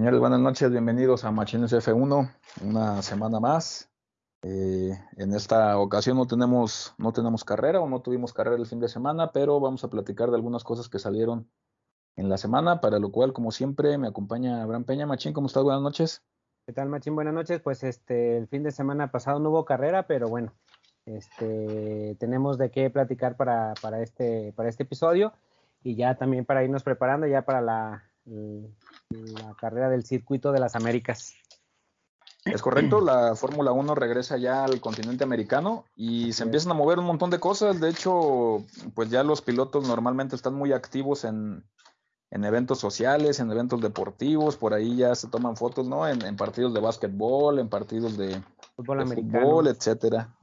[0.00, 3.90] Señores, buenas noches, bienvenidos a Machines F1, una semana más.
[4.40, 8.80] Eh, en esta ocasión no tenemos, no tenemos carrera o no tuvimos carrera el fin
[8.80, 11.50] de semana, pero vamos a platicar de algunas cosas que salieron
[12.16, 15.06] en la semana, para lo cual, como siempre, me acompaña Abraham Peña.
[15.06, 15.64] Machín, ¿cómo estás?
[15.64, 16.22] Buenas noches.
[16.64, 17.14] ¿Qué tal, Machín?
[17.14, 17.60] Buenas noches.
[17.60, 20.54] Pues este, el fin de semana pasado no hubo carrera, pero bueno,
[21.04, 25.34] este, tenemos de qué platicar para, para, este, para este episodio
[25.82, 30.76] y ya también para irnos preparando ya para la, la carrera del circuito de las
[30.76, 31.34] Américas.
[32.44, 36.98] Es correcto, la Fórmula 1 regresa ya al continente americano y se empiezan a mover
[36.98, 37.80] un montón de cosas.
[37.80, 41.62] De hecho, pues ya los pilotos normalmente están muy activos en,
[42.30, 46.08] eventos sociales, en eventos deportivos, por ahí ya se toman fotos, ¿no?
[46.08, 48.42] En, partidos de básquetbol, en partidos de
[48.74, 49.68] fútbol, americano.
[49.68, 50.34] etcétera.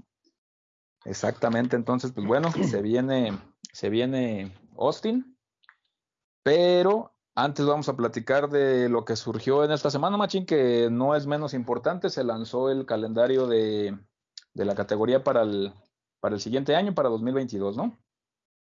[1.03, 3.39] Exactamente, entonces, pues bueno, se viene,
[3.73, 5.35] se viene Austin,
[6.43, 11.15] pero antes vamos a platicar de lo que surgió en esta semana, Machín, que no
[11.15, 12.09] es menos importante.
[12.09, 13.95] Se lanzó el calendario de,
[14.55, 15.71] la categoría para el,
[16.19, 17.95] para el siguiente año, para 2022, ¿no?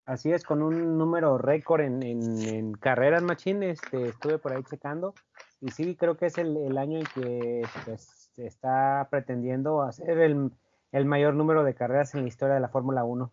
[0.05, 3.63] Así es, con un número récord en, carreras, Machín.
[3.63, 5.15] Este, estuve por ahí checando.
[5.63, 10.53] Y sí, creo que es el, año en que pues, se está pretendiendo hacer el,
[10.93, 13.33] el mayor número de carreras en la historia de la Fórmula 1.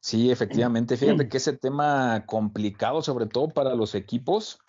[0.00, 0.96] Sí, efectivamente.
[0.96, 4.60] Fíjate que ese tema complicado, sobre todo para los equipos,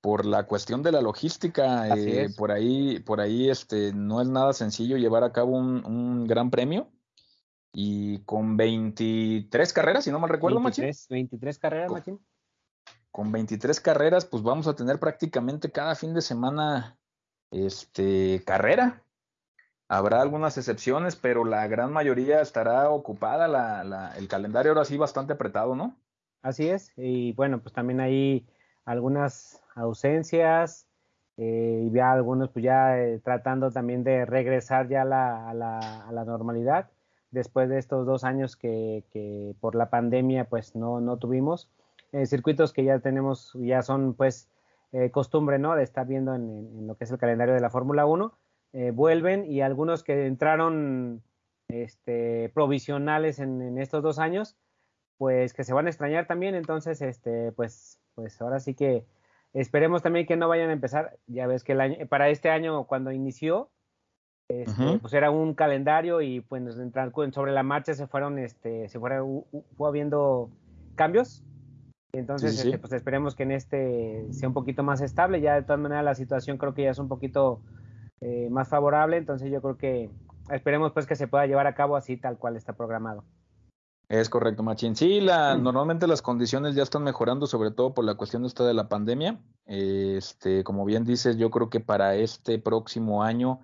[0.00, 1.88] por la cuestión de la logística.
[1.96, 6.50] Eh, por ahí, por ahí, este, no es nada sencillo llevar a cabo un, gran
[6.50, 6.92] premio.
[7.72, 12.20] Y con 23 carreras, si no mal recuerdo, 23, 23 carreras, Machín.
[13.10, 16.96] Con 23 carreras, pues vamos a tener prácticamente cada fin de semana
[17.50, 19.02] este, carrera.
[19.88, 23.46] Habrá algunas excepciones, pero la gran mayoría estará ocupada.
[23.46, 25.96] La, el calendario ahora sí bastante apretado, ¿no?
[26.42, 26.92] Así es.
[26.96, 28.46] Y bueno, pues también hay
[28.84, 30.86] algunas ausencias
[31.36, 36.88] eh, y ya algunos pues ya eh, tratando también de regresar ya a, la, normalidad
[37.30, 41.68] después de estos dos años que, por la pandemia pues no, no tuvimos.
[42.12, 44.48] Eh, circuitos que ya tenemos, ya son pues
[45.12, 45.76] costumbre, ¿no?
[45.76, 48.32] De estar viendo en, en, lo que es el calendario de la Fórmula 1
[48.76, 51.22] eh, vuelven y algunos que entraron
[51.68, 54.54] este, provisionales en, estos dos años,
[55.16, 56.54] pues que se van a extrañar también.
[56.54, 59.06] Entonces, este, pues, pues ahora sí que
[59.54, 61.16] esperemos también que no vayan a empezar.
[61.26, 63.70] Ya ves que el año, para este año cuando inició,
[64.50, 66.62] este, pues era un calendario y pues
[67.32, 69.44] sobre la marcha se fueron, este, se fueron,
[69.78, 70.50] fue habiendo
[70.96, 71.42] cambios.
[72.12, 75.40] Entonces, este, pues esperemos que en este sea un poquito más estable.
[75.40, 77.62] Ya de todas maneras la situación creo que ya es un poquito
[78.20, 80.10] eh, más favorable, entonces yo creo que
[80.50, 83.24] esperemos pues que se pueda llevar a cabo así tal cual está programado.
[84.08, 84.94] Es correcto, Machín.
[84.94, 88.72] Sí, la, normalmente las condiciones ya están mejorando, sobre todo por la cuestión esta de
[88.72, 89.40] la pandemia.
[89.66, 93.60] Este, como bien dices, yo creo que para este próximo año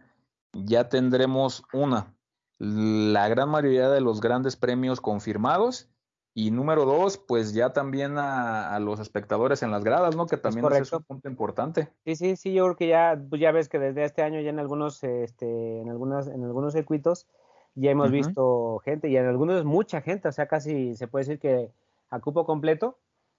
[0.52, 2.12] ya tendremos una,
[2.58, 5.91] la gran mayoría de los grandes premios confirmados
[6.34, 10.26] y número dos, pues ya también a, los espectadores en las gradas, ¿no?
[10.26, 11.88] Que también es, un punto importante.
[12.06, 14.48] Sí, sí, sí, yo creo que ya, pues ya ves que desde este año ya
[14.48, 17.26] en algunos, este, en algunas, en algunos circuitos
[17.74, 21.38] ya hemos visto gente y en algunos mucha gente, o sea, casi se puede decir
[21.38, 21.70] que
[22.10, 22.98] a cupo completo.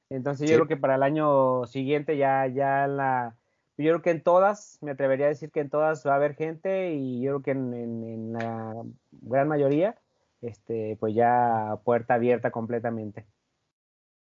[0.10, 3.36] Entonces yo creo que para el año siguiente ya, ya la,
[3.78, 6.36] yo creo que en todas, me atrevería a decir que en todas va a haber
[6.36, 9.98] gente y yo creo que en la gran mayoría
[10.44, 13.26] este, pues ya puerta abierta completamente.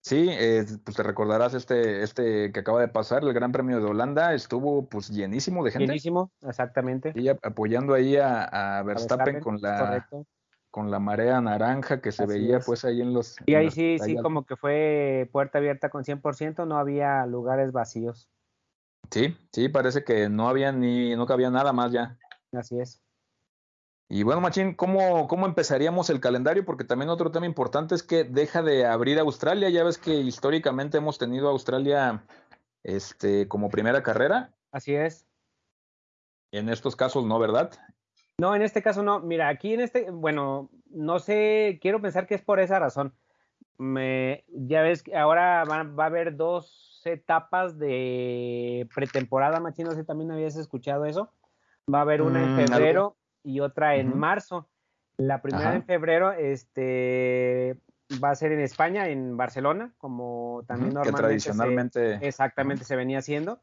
[0.02, 3.86] Sí, eh, pues te recordarás este, este que acaba de pasar, el Gran Premio de
[3.86, 5.88] Holanda, estuvo pues llenísimo de gente.
[5.88, 7.12] Llenísimo, exactamente.
[7.16, 10.08] Y apoyando ahí a, Verstappen con la
[10.72, 13.38] con la marea naranja que se veía pues ahí en los...
[13.46, 18.30] Y ahí sí, sí, como que fue puerta abierta con 100%, no había lugares vacíos.
[19.10, 22.18] Sí, sí, parece que no había ni, no cabía nada más ya.
[22.52, 23.02] Así es.
[24.12, 26.66] Y bueno, Machín, ¿cómo, ¿cómo empezaríamos el calendario?
[26.66, 29.70] Porque también otro tema importante es que deja de abrir Australia.
[29.70, 32.24] Ya ves que históricamente hemos tenido Australia
[32.84, 34.52] este, como primera carrera.
[34.72, 35.28] Así es.
[36.52, 37.72] En estos casos no, ¿verdad?
[38.40, 39.20] No, en este caso no.
[39.20, 43.14] Mira, aquí en este, bueno, no sé, quiero pensar que es por esa razón.
[43.78, 49.92] Me, ya ves que ahora va, va, a haber dos etapas de pretemporada, Machín, no
[49.92, 51.32] sé, también habías escuchado eso.
[51.94, 53.19] Va a haber una en mm, febrero
[53.50, 54.68] y otra en marzo.
[55.18, 57.76] La primera en febrero este,
[58.24, 63.60] va a ser en España, en Barcelona, como también normalmente tradicionalmente exactamente se venía haciendo.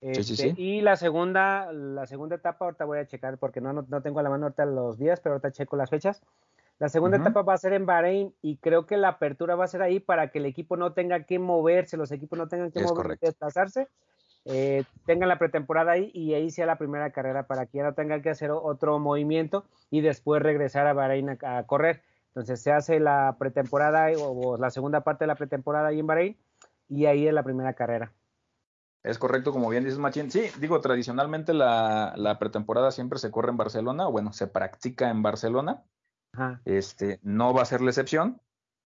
[0.00, 4.20] Este, y la segunda, la segunda etapa, ahorita voy a checar porque no, no, tengo
[4.20, 6.22] a la mano ahorita los días, pero ahorita checo las fechas.
[6.78, 9.68] La segunda etapa va a ser en Bahrein y creo que la apertura va a
[9.68, 12.80] ser ahí para que el equipo no tenga que moverse, los equipos no tengan que
[12.82, 13.88] moverse, desplazarse
[14.50, 17.92] eh, tengan la pretemporada ahí y ahí sea la primera carrera para que ya no
[17.92, 22.02] tengan que hacer otro movimiento y después regresar a Bahrein a, correr.
[22.28, 26.36] Entonces se hace la pretemporada o, la segunda parte de la pretemporada ahí en Bahrein
[26.88, 28.12] y ahí es la primera carrera.
[29.02, 30.30] Es correcto, como bien dices, Machín.
[30.30, 35.10] Sí, digo, tradicionalmente la, la, pretemporada siempre se corre en Barcelona, o bueno, se practica
[35.10, 35.84] en Barcelona.
[36.64, 38.40] Este, no va a ser la excepción.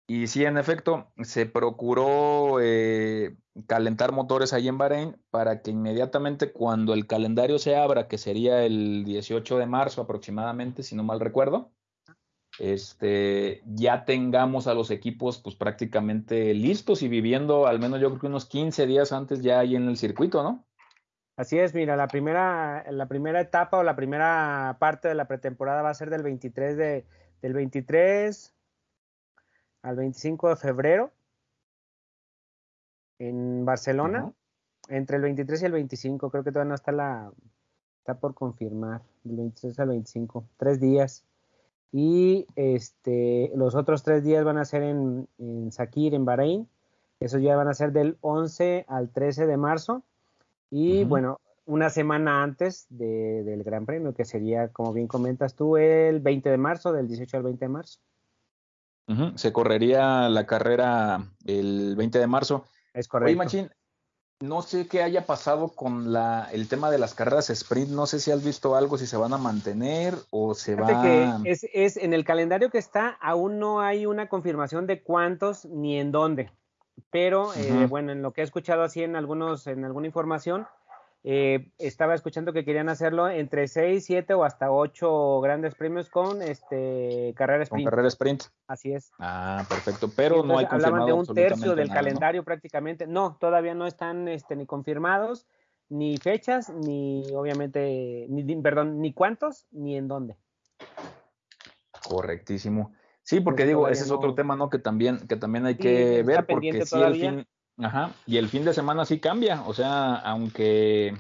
[0.09, 3.35] Y sí, en efecto, se procuró eh,
[3.67, 8.63] calentar motores ahí en Bahrein para que inmediatamente cuando el calendario se abra, que sería
[8.63, 11.73] el 18 de marzo aproximadamente, si no mal recuerdo,
[12.57, 18.21] este, ya tengamos a los equipos pues prácticamente listos y viviendo al menos yo creo
[18.21, 20.65] que unos 15 días antes ya ahí en el circuito, ¿no?
[21.35, 25.81] Así es, mira, la primera, la primera etapa o la primera parte de la pretemporada
[25.81, 27.05] va a ser del 23 de,
[27.41, 28.56] del 23
[29.87, 31.11] al 25 de febrero
[33.19, 34.31] en Barcelona,
[34.89, 37.31] entre el 23 y el 25, creo que todavía no está la,
[37.99, 41.23] está por confirmar, del 23 al 25, tres días.
[41.93, 46.67] Y este, los otros tres días van a ser en, en Sakir, en Bahrein.
[47.21, 50.03] Esos ya van a ser del 11 al 13 de marzo.
[50.69, 56.19] Y bueno, una semana antes del Gran Premio, que sería, como bien comentas tú, el
[56.19, 57.99] 20 de marzo, del 18 al 20 de marzo.
[59.35, 62.65] Se correría la carrera el 20 de marzo.
[62.93, 63.41] Es correcto.
[63.41, 63.69] Oye,
[64.39, 67.89] no sé qué haya pasado con la, el tema de las carreras sprint.
[67.89, 71.01] No sé si has visto algo, si se van a mantener o se va.
[71.01, 75.65] Que es, es, en el calendario que está, aún no hay una confirmación de cuántos
[75.65, 76.51] ni en dónde.
[77.09, 80.67] Pero eh, bueno, en lo que he escuchado así en algunos, en alguna información,
[81.29, 86.41] eh, estaba escuchando que querían hacerlo entre 6, 7 o hasta 8 grandes premios con
[86.41, 87.83] este carrera sprint.
[87.83, 88.43] Con carrera sprint.
[88.65, 89.11] Así es.
[89.19, 90.09] Ah, perfecto.
[90.15, 93.07] Pero no hay Hablaban de un tercio del calendario prácticamente.
[93.07, 95.45] No, todavía no están este, ni confirmados,
[95.89, 100.37] ni fechas, ni obviamente, ni, perdón, ni cuántos, ni en dónde.
[102.07, 102.93] Correctísimo.
[103.23, 104.69] Sí, porque digo, ese es otro tema, ¿no?
[104.69, 107.47] Que también, que también hay que ver, porque si al fin,
[107.77, 111.13] Ajá, y el fin de semana sí cambia, o sea, aunque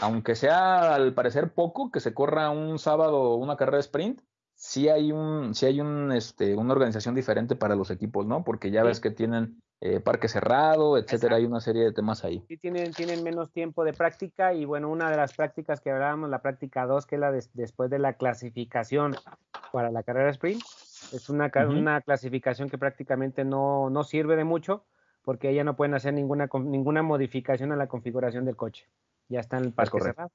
[0.00, 4.22] aunque sea al parecer poco que se corra un sábado una carrera de sprint,
[4.54, 8.44] sí hay un sí hay un este una organización diferente para los equipos, ¿no?
[8.44, 12.44] Porque ya ves que tienen eh, parque cerrado, etcétera, hay una serie de temas ahí.
[12.48, 16.28] Sí tienen tienen menos tiempo de práctica y bueno, una de las prácticas que hablábamos,
[16.28, 19.16] la práctica 2, que es la después de la clasificación
[19.72, 20.62] para la carrera sprint,
[21.12, 24.84] es una, una clasificación que prácticamente no, no sirve de mucho
[25.22, 28.88] porque ya no pueden hacer ninguna, ninguna modificación a la configuración del coche.
[29.28, 30.30] Ya está en el parque cerrado.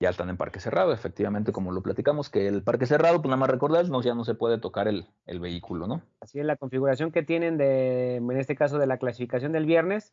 [0.00, 3.36] Ya están en parque cerrado, efectivamente, como lo platicamos, que el parque cerrado, pues nada
[3.36, 5.06] más recordar, no, ya no se puede tocar el,
[5.40, 6.02] vehículo, ¿no?
[6.20, 10.12] Así es, la configuración que tienen de, en este caso de la clasificación del viernes,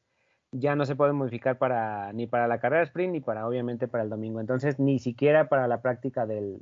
[0.51, 4.03] ya no se puede modificar para ni para la carrera sprint ni para obviamente para
[4.03, 4.39] el domingo.
[4.39, 6.59] Entonces, ni siquiera para la práctica del,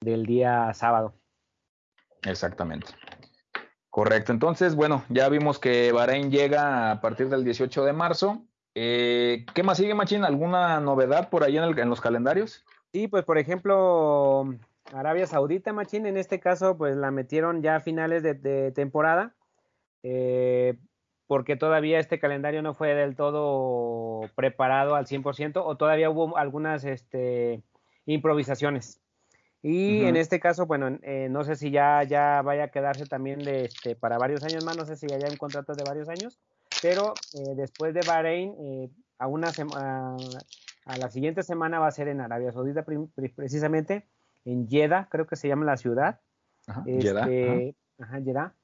[0.00, 1.14] del día sábado.
[2.22, 2.88] Exactamente.
[3.90, 8.44] Correcto, entonces, bueno, ya vimos que Bahrein llega a partir del 18 de marzo.
[8.76, 10.24] Eh, ¿Qué más sigue, Machín?
[10.24, 12.64] ¿Alguna novedad por ahí en, los calendarios?
[12.92, 14.54] Sí, pues por ejemplo,
[14.92, 19.34] Arabia Saudita, Machín, en este caso, pues la metieron ya a finales de, temporada,
[20.04, 20.78] eh,
[21.26, 26.84] porque todavía este calendario no fue del todo preparado al 100% o todavía hubo algunas
[26.84, 27.64] este,
[28.06, 29.00] improvisaciones.
[29.62, 33.40] Y en este caso, bueno, eh, no sé si ya, ya vaya a quedarse también
[33.40, 36.40] de, este, para varios años más, no sé si haya un contrato de varios años,
[36.80, 40.16] pero eh, después de Bahrein, eh, a, una a,
[40.86, 42.86] a, la siguiente semana va a ser en Arabia Saudita,
[43.36, 44.06] precisamente
[44.46, 46.20] en Jeddah, creo que se llama la ciudad.
[46.66, 48.20] Ajá, este, ajá.
[48.22, 48.54] Jeddah.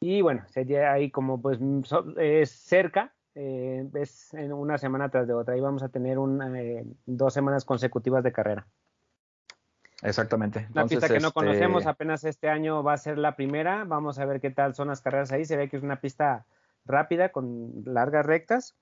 [0.00, 1.58] Y bueno, sería ahí como pues
[2.16, 5.52] es cerca, es en una semana tras de otra.
[5.52, 8.66] Ahí vamos a tener un, dos semanas consecutivas de carrera.
[10.02, 10.66] Exactamente.
[10.72, 13.84] La pista que no conocemos, este apenas este año va a ser la primera.
[13.84, 15.44] Vamos a ver qué tal son las carreras ahí.
[15.44, 16.46] Se ve que es una pista
[16.86, 18.74] rápida con largas rectas.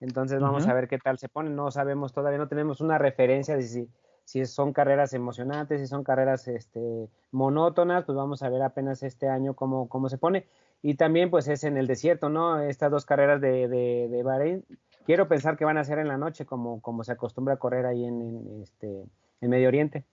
[0.00, 1.50] Entonces vamos a ver qué tal se pone.
[1.50, 3.88] No sabemos todavía, no tenemos una referencia de si,
[4.24, 8.04] si son carreras emocionantes, si son carreras este, monótonas.
[8.04, 10.46] Pues vamos a ver apenas este año cómo, cómo se pone.
[10.82, 12.60] Y también pues es en el desierto, ¿no?
[12.60, 14.64] Estas dos carreras de, de, de Bahrein.
[15.04, 17.84] Quiero pensar que van a ser en la noche como, como se acostumbra a correr
[17.84, 19.04] ahí en, en este,
[19.40, 20.04] en Medio Oriente.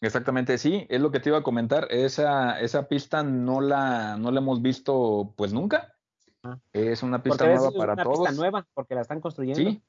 [0.00, 1.86] Exactamente, sí, es lo que te iba a comentar.
[1.90, 5.94] Esa, esa pista no la, no la hemos visto pues nunca.
[6.42, 6.58] Ah.
[6.72, 8.18] Es una pista nueva para una todos.
[8.18, 9.58] Pista nueva, porque la están construyendo.
[9.58, 9.82] Sí,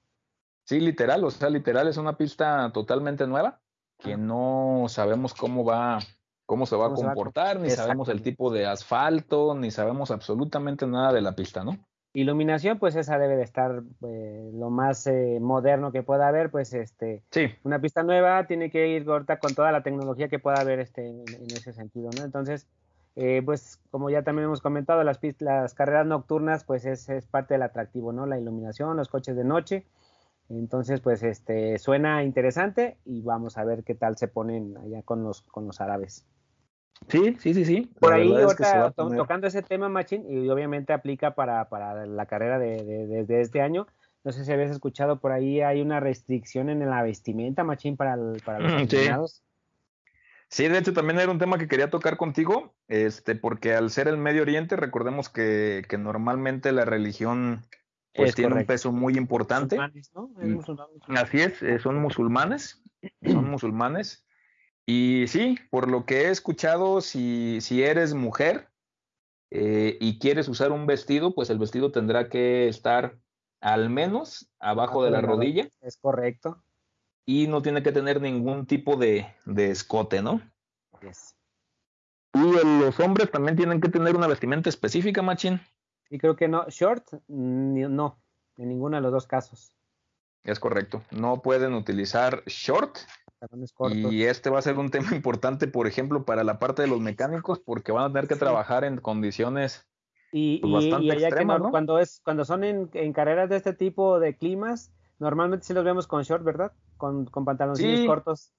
[0.63, 3.59] sí, literal, o sea, literal es una pista totalmente nueva
[3.99, 4.17] que ah.
[4.17, 5.99] no sabemos cómo va,
[6.45, 11.11] cómo se va a comportar, ni sabemos el tipo de asfalto, ni sabemos absolutamente nada
[11.11, 11.77] de la pista, ¿no?
[12.17, 16.73] Iluminación, pues esa debe de estar eh, lo más eh, moderno que pueda haber, pues
[16.73, 17.45] este, sí.
[17.63, 21.07] una pista nueva tiene que ir corta con toda la tecnología que pueda haber este,
[21.07, 22.23] en, ese sentido, ¿no?
[22.25, 22.65] Entonces,
[23.15, 27.53] eh, pues como ya también hemos comentado, las, las carreras nocturnas, pues es, es, parte
[27.53, 28.25] del atractivo, ¿no?
[28.25, 29.85] La iluminación, los coches de noche.
[30.49, 35.23] Entonces, pues este, suena interesante y vamos a ver qué tal se ponen allá con
[35.23, 36.25] los, con los árabes.
[37.07, 37.91] Sí, sí, sí, sí.
[37.99, 43.25] Por ahí, ahorita, tocando ese tema, Machín, y obviamente aplica para, para la carrera de,
[43.25, 43.87] de, este año.
[44.23, 48.17] No sé si habías escuchado por ahí, hay una restricción en la vestimenta, Machín, para,
[48.43, 49.43] para los aficionados.
[50.49, 50.67] Sí.
[50.67, 54.17] de hecho también era un tema que quería tocar contigo, este, porque al ser el
[54.17, 57.63] Medio Oriente, recordemos que, que normalmente la religión
[58.17, 59.77] pues tiene un peso muy importante.
[60.13, 60.31] ¿no?
[61.09, 62.83] Así es, eh, son musulmanes,
[63.23, 64.26] son musulmanes.
[64.89, 68.69] Y sí, por lo que he escuchado, si, si eres mujer
[69.51, 73.17] eh, y quieres usar un vestido, pues el vestido tendrá que estar
[73.59, 75.67] al menos abajo de la rodilla.
[75.81, 76.63] Es correcto.
[77.25, 80.41] Y no tiene que tener ningún tipo de, de escote, ¿no?
[82.33, 85.59] Y los hombres también tienen que tener una vestimenta específica, Machín.
[86.09, 88.19] Y creo que no, short, no,
[88.57, 89.73] en ninguno de los dos casos.
[90.45, 92.99] Es correcto, no pueden utilizar short
[94.11, 96.99] y este va a ser un tema importante, por ejemplo, para la parte de los
[96.99, 99.87] mecánicos, porque van a tener que trabajar en condiciones
[100.31, 101.71] y, pues, bastante extremas, ¿no?
[101.71, 106.07] Cuando es cuando son en, carreras de este tipo de climas, normalmente sí los vemos
[106.07, 106.73] con short, ¿verdad?
[106.97, 108.51] Con, con pantalones cortos.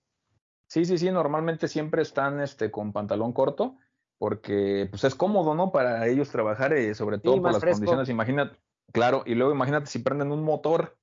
[0.69, 3.77] Sí, sí, sí, normalmente siempre están este con pantalón corto,
[4.19, 5.73] porque pues es cómodo, ¿no?
[5.73, 8.09] Para ellos trabajar, eh, sobre todo por las condiciones.
[8.09, 8.59] Imagínate,
[8.93, 10.97] claro, y luego imagínate si prenden un motor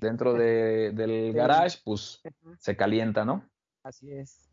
[0.00, 2.22] dentro de, del garage, pues
[2.58, 3.48] se calienta, ¿no?
[3.82, 4.48] Así es.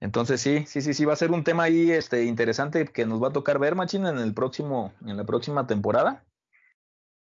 [0.00, 3.22] Entonces sí, sí, sí, sí, va a ser un tema ahí este, interesante que nos
[3.22, 6.24] va a tocar ver, Machina, en el próximo, en la próxima temporada.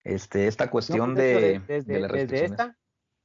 [0.03, 2.75] Este, esta cuestión de, desde, de desde esta,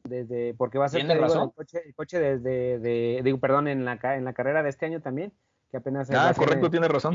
[0.04, 3.98] desde, porque va a ser el coche, el coche desde, de, digo, perdón, en la,
[4.16, 5.32] en la carrera de este año también,
[5.70, 6.10] que apenas.
[6.10, 7.14] Ah, correcto, tiene razón.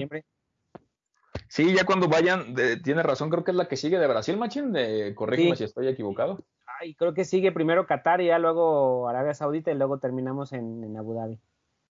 [1.54, 4.74] Sí, ya cuando vayan, tiene razón, creo que es la que sigue de Brasil, Machín,
[4.74, 6.44] de, corrígeme si estoy equivocado.
[6.66, 10.98] Ay, creo que sigue primero Qatar y ya luego Arabia Saudita y luego terminamos en,
[10.98, 11.40] Abu Dhabi.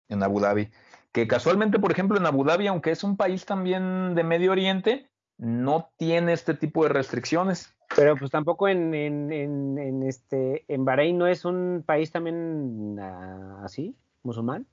[0.09, 0.69] En Abu Dhabi.
[1.11, 5.09] Que casualmente, por ejemplo, en Abu Dhabi, aunque es un país también de Medio Oriente,
[5.39, 7.75] no tiene este tipo de restricciones.
[7.95, 13.61] Pero pues tampoco en, en, en, este en Bahrein no es un país también ah,
[13.63, 14.67] así, musulmán.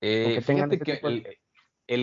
[0.00, 1.26] Eh, fíjate este que el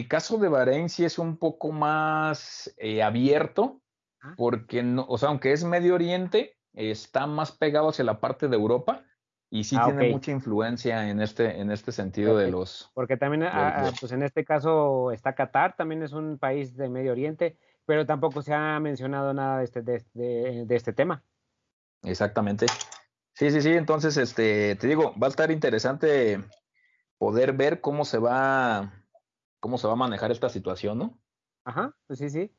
[0.08, 3.82] caso de Bahrein sí es un poco más eh, abierto,
[4.22, 4.34] ah.
[4.38, 8.56] porque, no, o sea, aunque es Medio Oriente, está más pegado hacia la parte de
[8.56, 9.04] Europa
[9.50, 12.90] y sí ah, tiene mucha influencia en este, en este sentido de los...
[12.94, 17.12] Porque también, ah, pues en este caso está Qatar, también es un país de Medio
[17.12, 21.24] Oriente, pero tampoco se ha mencionado nada de este, de, de este tema.
[22.04, 22.68] Exactamente.
[23.34, 26.44] Sí, sí, sí, entonces, este, te digo, va a estar interesante
[27.18, 29.01] poder ver cómo se va
[29.62, 31.18] cómo se va a manejar esta situación, ¿no?
[31.64, 32.52] Ajá, pues sí, sí.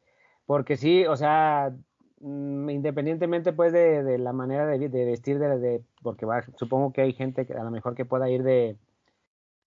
[0.47, 1.75] Porque sí, o sea,
[2.21, 7.45] mm, independientemente pues de, la manera de, vestir, de, porque va, supongo que hay gente
[7.45, 8.79] que a lo mejor que pueda ir de,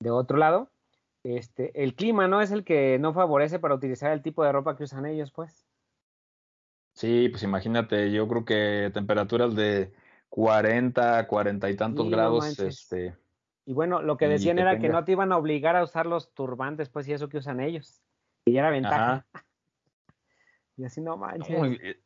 [0.10, 0.70] otro lado,
[1.24, 4.78] este, el clima no es el que no favorece para utilizar el tipo de ropa
[4.78, 5.66] que usan ellos, pues.
[6.94, 9.92] Sí, pues imagínate, yo creo que temperaturas de
[10.30, 13.18] 40, 40 y tantos grados, este,
[13.66, 16.34] y bueno, lo que decían era que no te iban a obligar a usar los
[16.34, 18.02] turbantes, pues, y eso que usan ellos.
[18.46, 19.26] Y ya era ventaja.
[20.78, 21.58] y así no manches.
[21.82, 22.00] Eh,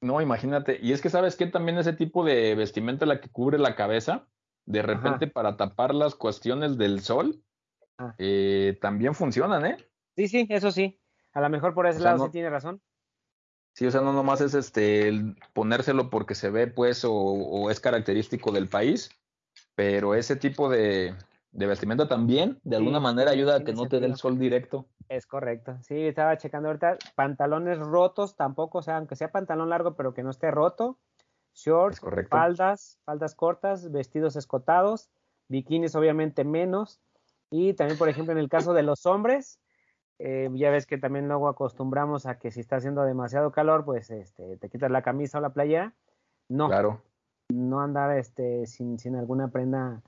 [0.00, 0.78] no, imagínate.
[0.82, 1.46] Y es que, ¿sabes qué?
[1.46, 4.26] También ese tipo de vestimenta, la que cubre la cabeza,
[4.66, 7.40] de repente para tapar las cuestiones del sol,
[7.98, 8.16] ah.
[8.18, 9.76] eh, también funcionan, ¿eh?
[10.16, 11.00] Sí, sí, eso sí.
[11.32, 12.82] A lo mejor por ese lado sí tiene razón.
[13.72, 15.12] Sí, o sea, no nomás es este
[15.52, 19.10] ponérselo porque se ve, pues, o es característico del país,
[19.74, 21.14] pero ese tipo de,
[21.52, 24.86] vestimenta también de alguna manera ayuda a que no te dé el sol directo.
[25.08, 25.76] Es correcto.
[25.82, 30.22] Sí, estaba checando ahorita pantalones rotos tampoco, o sea, aunque sea pantalón largo, pero que
[30.22, 30.98] no esté roto.
[31.54, 35.08] Shorts, faldas, faldas cortas, vestidos escotados,
[35.48, 37.00] bikinis obviamente menos.
[37.48, 39.60] Y también, por ejemplo, en el caso de los hombres,
[40.18, 44.10] eh, ya ves que también luego acostumbramos a que si está haciendo demasiado calor, pues
[44.10, 45.94] este, te quitas la camisa o la playera.
[46.48, 46.66] No.
[46.66, 47.02] Claro
[47.52, 50.02] no andar este, sin, sin alguna prenda,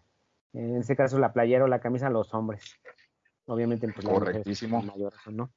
[0.53, 2.77] en este caso la playera o la camisa, los hombres.
[3.47, 4.83] Obviamente, pues, Correctísimo.
[5.31, 5.51] ¿no?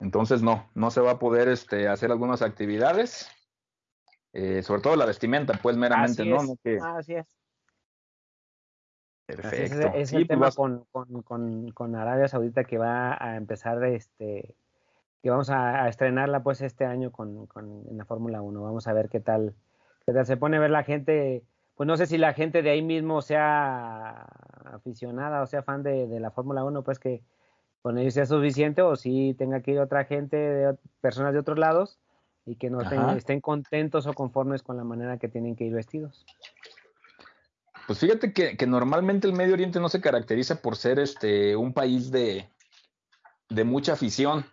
[0.00, 3.28] Entonces, no, no se va a poder este, hacer algunas actividades,
[4.32, 6.38] eh, sobre todo la vestimenta, pues meramente, ¿no?
[6.96, 7.26] Así es.
[9.26, 9.88] Perfecto.
[9.94, 10.84] Es, el pues, tema con,
[11.22, 14.54] con, con, Arabia Saudita que va a empezar este
[15.24, 18.62] que vamos a, estrenarla pues este año con, con en la Fórmula 1.
[18.62, 19.54] Vamos a ver qué tal,
[20.04, 21.42] qué tal se pone a ver la gente.
[21.76, 24.26] Pues no sé si la gente de ahí mismo sea
[24.66, 27.22] aficionada o sea fan de, de la Fórmula 1, pues que
[27.80, 31.58] con ellos sea suficiente o si tenga que ir otra gente, de, personas de otros
[31.58, 31.98] lados
[32.44, 32.82] y que no
[33.16, 36.26] estén, contentos o conformes con la manera que tienen que ir vestidos.
[37.86, 41.72] Pues fíjate que, que, normalmente el Medio Oriente no se caracteriza por ser este un
[41.72, 42.46] país de,
[43.48, 44.44] de mucha afición.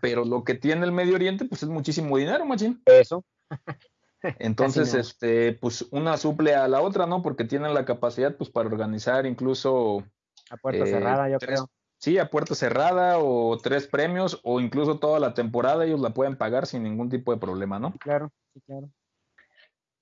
[0.00, 2.82] Pero lo que tiene el Medio Oriente, pues es muchísimo dinero, machín.
[2.86, 3.24] Eso.
[4.38, 7.22] Entonces, este, pues una suple a la otra, ¿no?
[7.22, 10.04] Porque tienen la capacidad, pues, para organizar incluso.
[10.50, 11.70] A puerta cerrada, yo creo.
[11.98, 16.36] Sí, a puerta cerrada o tres premios o incluso toda la temporada ellos la pueden
[16.36, 17.92] pagar sin ningún tipo de problema, ¿no?
[17.98, 18.90] Claro, sí, claro.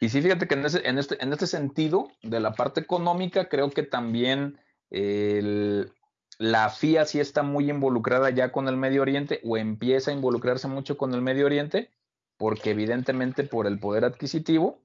[0.01, 3.49] Y sí, fíjate que en, ese, en, este, en este sentido, de la parte económica,
[3.49, 4.61] creo que también
[4.91, 5.93] el,
[6.39, 10.69] la FIA sí está muy involucrada ya con el Medio Oriente o empieza a involucrarse
[10.69, 11.91] mucho con el Medio Oriente,
[12.37, 14.79] porque evidentemente por el poder adquisitivo,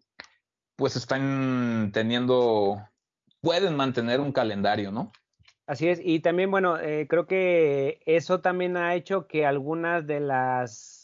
[0.76, 2.82] pues están teniendo,
[3.42, 5.12] pueden mantener un calendario, ¿no?
[5.68, 10.20] Así es, y también, bueno, eh, creo que eso también ha hecho que algunas de
[10.20, 11.04] las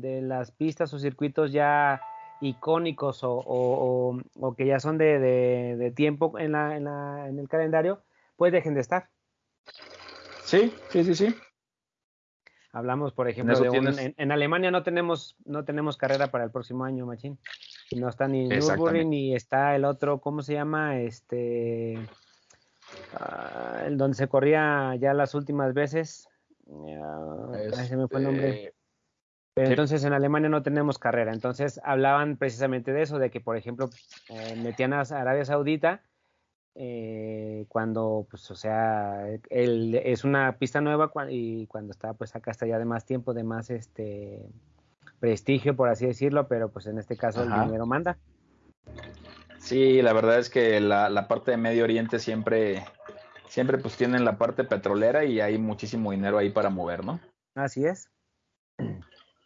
[0.00, 2.00] de las pistas o circuitos ya
[2.40, 4.18] icónicos o,
[4.56, 8.02] que ya son de, de, tiempo en, la, en, la, en el calendario,
[8.36, 9.08] pues dejen de estar.
[10.44, 11.34] Sí, sí, sí, sí.
[12.72, 17.06] Hablamos, por ejemplo, de en, Alemania no tenemos no tenemos carrera para el próximo año,
[17.06, 17.38] Machín.
[17.92, 20.98] No está ni Nürburgring ni está el otro, ¿cómo se llama?
[20.98, 21.96] Este,
[23.12, 26.28] uh, el donde se corría ya las últimas veces.
[26.66, 28.74] se me fue el nombre.
[29.54, 31.32] Pero entonces en Alemania no tenemos carrera.
[31.32, 33.88] Entonces hablaban precisamente de eso, de que, por ejemplo,
[34.28, 36.02] eh, metían a Arabia Saudita
[36.74, 42.50] eh, cuando, pues, o sea, el, es una pista nueva y cuando está, pues, acá
[42.50, 44.48] está ya de más tiempo, de más, este,
[45.24, 48.18] prestigio, por así decirlo, pero pues en este caso el dinero manda.
[49.58, 52.84] Sí, la verdad es que la, la, parte de Medio Oriente siempre,
[53.48, 57.20] siempre pues tienen la parte petrolera y hay muchísimo dinero ahí para mover, ¿no?
[57.54, 58.10] Así es.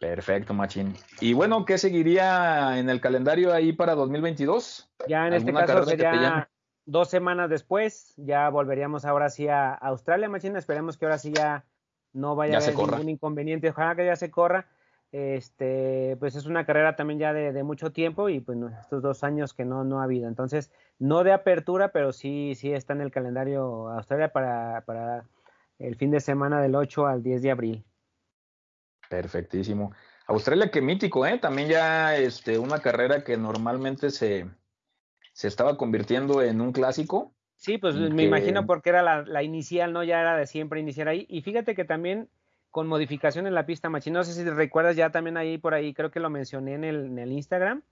[0.01, 0.95] Perfecto, Machín.
[1.21, 4.89] Y bueno, ¿qué seguiría en el calendario ahí para 2022?
[5.07, 6.49] Ya en este caso sería
[6.89, 10.59] dos semanas después ya volveríamos ahora sí a Australia, Machina.
[10.59, 11.65] Esperemos que ahora sí ya
[12.13, 13.69] no vaya a haber ningún inconveniente.
[13.69, 14.67] Ojalá que ya se corra.
[15.11, 19.53] Este, pues es una carrera también ya de, mucho tiempo y pues estos dos años
[19.53, 20.27] que no, no ha habido.
[20.27, 25.25] Entonces, no de apertura, pero sí, sí está en el calendario Australia para, para
[25.79, 27.85] el fin de semana del 8 al 10 de abril.
[29.09, 29.91] Perfectísimo.
[30.27, 31.39] Australia, qué mítico, ¿eh?
[31.39, 34.47] También ya este, una carrera que normalmente se,
[35.39, 37.31] se estaba convirtiendo en un clásico.
[37.55, 40.03] Sí, pues me imagino porque era la, inicial, ¿no?
[40.03, 41.25] Ya era de siempre iniciar ahí.
[41.29, 42.27] Y fíjate que también
[42.71, 45.93] con modificación en la pista machina, no sé si recuerdas ya también ahí por ahí,
[45.93, 47.83] creo que lo mencioné en el, en el Instagram.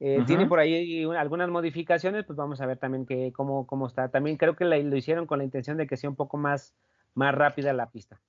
[0.00, 4.10] Eh, tiene por ahí algunas modificaciones, pues vamos a ver también que, cómo, cómo está.
[4.10, 6.74] También creo que lo hicieron con la intención de que sea un poco más,
[7.14, 8.20] más rápida la pista.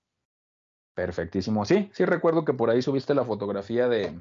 [0.93, 1.65] Perfectísimo.
[1.65, 4.13] Sí, sí recuerdo que por ahí subiste la fotografía de,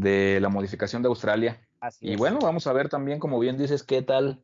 [0.00, 1.60] de la modificación de Australia.
[2.00, 4.42] y bueno, vamos a ver también, como bien dices, qué tal,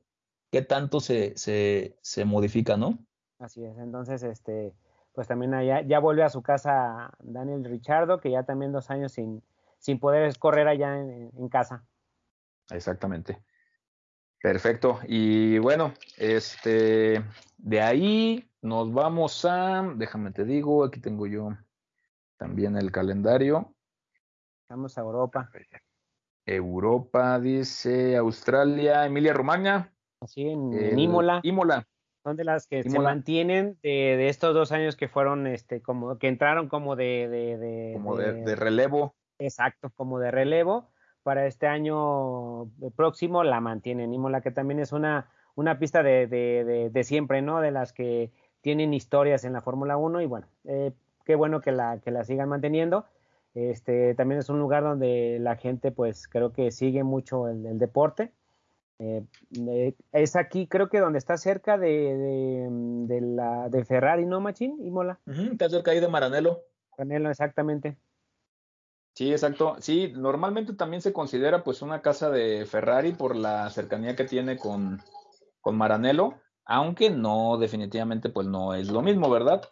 [0.50, 2.98] qué tanto se, se, se modifica, ¿no?
[3.38, 4.72] Así es, entonces, este,
[5.14, 9.12] pues también allá, ya vuelve a su casa Daniel Richardo, que ya también dos años
[9.12, 9.42] sin,
[9.78, 11.84] sin poder correr allá en, casa.
[12.70, 13.38] Exactamente.
[14.42, 15.00] Perfecto.
[15.06, 17.22] Y bueno, este,
[17.58, 21.50] de ahí nos vamos a, déjame te digo, aquí tengo yo
[22.36, 23.73] también el calendario.
[24.74, 25.48] Vamos a Europa.
[26.44, 29.92] Europa, dice Australia, Emilia Romagna.
[30.20, 31.38] Así, en, Imola.
[31.44, 31.87] Imola.
[32.24, 36.26] Son de las que se mantienen de, estos dos años que fueron, este, como, que
[36.26, 37.28] entraron como de...
[37.28, 39.14] de, como de, relevo.
[39.38, 40.90] Exacto, como de relevo.
[41.22, 44.12] Para este año próximo la mantienen.
[44.12, 47.60] Imola, que también es una, una pista de, siempre, ¿no?
[47.60, 50.90] De las que tienen historias en la Fórmula 1 y bueno, eh,
[51.24, 53.06] qué bueno que la, que la sigan manteniendo.
[53.54, 58.32] Este, también es un lugar donde la gente, pues, creo que sigue mucho el, deporte.
[58.98, 59.24] Eh,
[59.68, 62.68] eh, es aquí, creo que donde está cerca de,
[63.06, 64.76] de, la, de Ferrari, ¿no, Machín?
[64.84, 65.20] ¿Y Mola?
[65.26, 66.62] está cerca ahí de Maranello.
[66.98, 67.96] Maranello, exactamente.
[69.14, 69.76] Sí, exacto.
[69.78, 74.58] Sí, normalmente también se considera pues una casa de Ferrari por la cercanía que tiene
[74.58, 75.00] con,
[75.60, 76.34] con Maranello
[76.66, 79.62] aunque no, definitivamente, pues no es lo mismo, ¿verdad?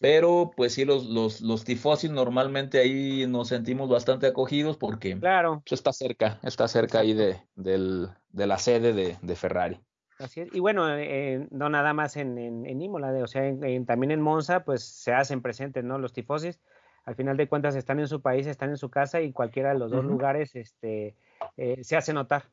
[0.00, 5.62] Pero pues sí, los, los, los tifosis normalmente ahí nos sentimos bastante acogidos porque claro.
[5.66, 9.80] Pues, está cerca, está cerca ahí de, del, de la sede de, de Ferrari.
[10.18, 10.54] Así es.
[10.54, 13.42] Y bueno, eh, no nada más en, en, Imola, o sea,
[13.86, 15.98] también en Monza, pues se hacen presentes, ¿no?
[15.98, 16.60] Los tifosis.
[17.04, 19.78] al final de cuentas están en su país, están en su casa y cualquiera de
[19.78, 21.16] los dos lugares este,
[21.56, 22.44] eh, se hace notar.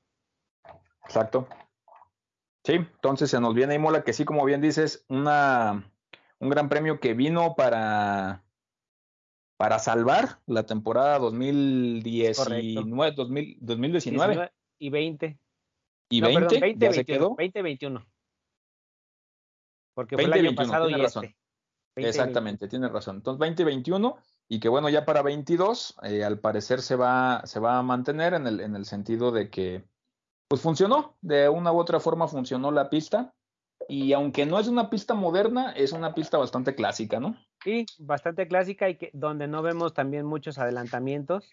[1.03, 1.47] Exacto.
[2.63, 5.91] Sí, entonces se nos viene Imola, que sí, como bien dices, una,
[6.39, 8.43] un gran premio que vino para,
[9.57, 13.13] para salvar la temporada 2019,
[13.59, 14.51] 2019.
[14.79, 15.39] Y 20.
[16.09, 16.59] ¿Y 20?
[16.59, 17.29] 20, se quedó?
[17.29, 18.05] 2021.
[19.93, 21.35] Porque fue el año pasado y este.
[21.95, 23.17] Exactamente, tiene razón.
[23.17, 27.77] Entonces, 2021 y que bueno, ya para 22, eh, al parecer se va, se va
[27.77, 29.83] a mantener en el, en el sentido de que,
[30.51, 33.33] pues funcionó, de una u otra forma funcionó la pista.
[33.87, 37.37] Y aunque no es una pista moderna, es una pista bastante clásica, ¿no?
[37.63, 41.49] Sí, bastante clásica y que donde no vemos también muchos adelantamientos.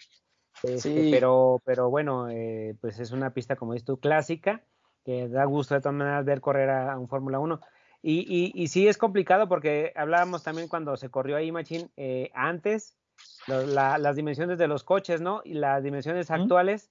[0.64, 1.08] Este, sí.
[1.12, 4.64] Pero, pero bueno, eh, pues es una pista, como dices tú, clásica,
[5.04, 7.60] que da gusto de todas maneras ver correr a, un Fórmula 1.
[8.02, 12.32] Y, y, y, sí es complicado porque hablábamos también cuando se corrió ahí Machine eh,
[12.34, 12.98] antes,
[13.46, 15.40] las dimensiones de los coches, ¿no?
[15.44, 16.90] Y las dimensiones actuales,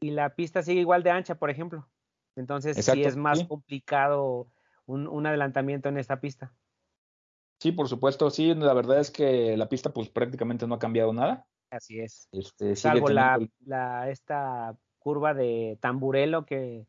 [0.00, 1.88] y la pista sigue igual de ancha, por ejemplo.
[2.36, 4.48] Entonces sí es más complicado
[4.86, 6.52] un, un, adelantamiento en esta pista.
[7.58, 11.12] Sí, por supuesto, sí, la verdad es que la pista pues prácticamente no ha cambiado
[11.12, 11.46] nada.
[11.70, 12.28] Así es.
[12.32, 16.86] Este, Salvo la, la, esta curva de Tamburelo que,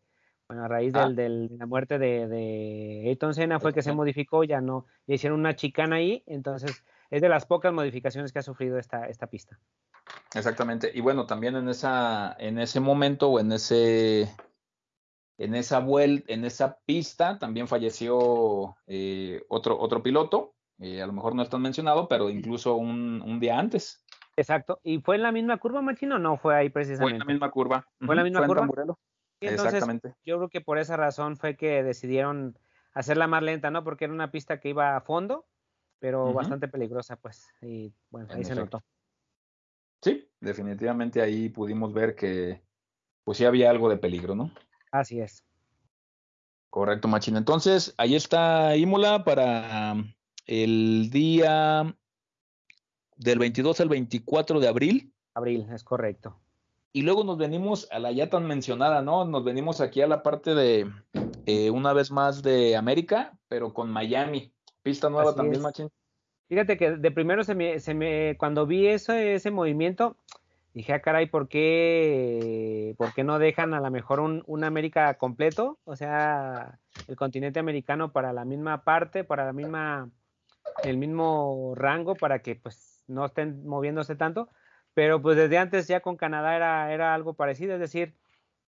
[0.48, 1.14] bueno, a raíz del, ah.
[1.14, 5.40] de la muerte de, de Ayton Senna fue que se modificó, ya no, le hicieron
[5.40, 9.60] una chicana ahí, entonces es de las pocas modificaciones que ha sufrido esta, esta pista.
[10.34, 14.30] Exactamente, y bueno, también en esa, en ese momento o en ese,
[15.38, 21.14] en esa vuelta, en esa pista también falleció eh, otro, otro piloto, eh, a lo
[21.14, 24.06] mejor no es tan mencionado, pero incluso un, un día antes.
[24.38, 24.80] Exacto.
[24.84, 26.18] ¿Y fue en la misma curva, Machino?
[26.18, 27.04] No fue ahí precisamente.
[27.04, 27.86] Fue en la misma curva.
[28.00, 28.68] ¿Fue en la misma curva?
[29.42, 30.16] Exactamente.
[30.24, 32.58] Yo creo que por esa razón fue que decidieron
[32.94, 33.84] hacerla más lenta, ¿no?
[33.84, 35.46] Porque era una pista que iba a fondo,
[36.00, 37.54] pero bastante peligrosa, pues.
[37.62, 38.82] Y bueno, ahí se notó.
[40.02, 42.62] Sí, definitivamente ahí pudimos ver que
[43.24, 44.52] pues sí había algo de peligro, ¿no?
[44.92, 45.44] Así es.
[46.70, 47.40] Correcto, Machina.
[47.40, 49.96] Entonces, ahí está Imola para
[50.46, 51.96] el día
[53.16, 55.14] del 22 al 24 de abril.
[55.34, 56.40] Abril, es correcto.
[56.92, 59.26] Y luego nos venimos a la ya tan mencionada, ¿no?
[59.26, 60.92] Nos venimos aquí a la parte de,
[61.46, 64.54] eh, una vez más, de América, pero con Miami.
[64.82, 65.90] Pista nueva también, Machín.
[66.50, 70.18] Fíjate que de primero se me, cuando vi ese, ese movimiento,
[70.74, 75.14] dije, ah, caray, ¿por qué, ¿por qué no dejan a lo mejor un, un América
[75.14, 75.78] completo?
[75.86, 80.10] O sea, el continente americano para la misma parte, para la misma,
[80.84, 84.50] el mismo rango, para que pues no estén moviéndose tanto,
[84.96, 88.16] pero pues desde antes ya con Canadá era, era algo parecido, es decir,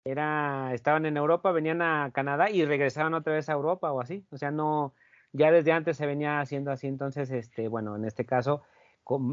[0.06, 4.24] era, estaban en Europa, venían a Canadá y regresaban otra vez a Europa o así,
[4.30, 4.94] o sea, no,
[5.34, 8.64] ya desde antes se venía haciendo así, entonces, este, bueno, en este caso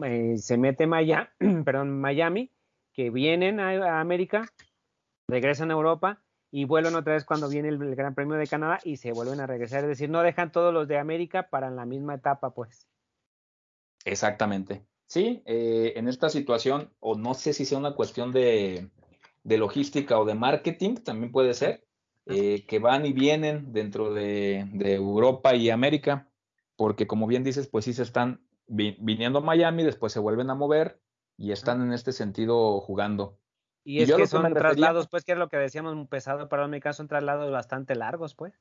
[0.04, 1.28] eh, se mete Miami,
[1.64, 2.50] perdón, Miami,
[2.92, 4.48] que vienen a, América,
[5.28, 8.96] regresan a Europa y vuelven otra vez cuando viene el, Gran Premio de Canadá y
[8.96, 12.14] se vuelven a regresar, es decir, no dejan todos los de América para la misma
[12.14, 12.88] etapa, pues.
[14.04, 14.84] Exactamente.
[15.06, 18.90] Sí, eh, en esta situación, o no sé si sea una cuestión de,
[19.44, 21.86] logística o de marketing, también puede ser,
[22.28, 26.28] eh, que van y vienen dentro de, Europa y América,
[26.76, 30.54] porque como bien dices, pues sí se están viniendo a Miami, después se vuelven a
[30.54, 31.00] mover
[31.38, 33.38] y están en este sentido jugando.
[33.82, 36.98] Y es que son traslados, pues que es lo que decíamos, pesado para mi caso,
[36.98, 38.52] son traslados bastante largos, pues.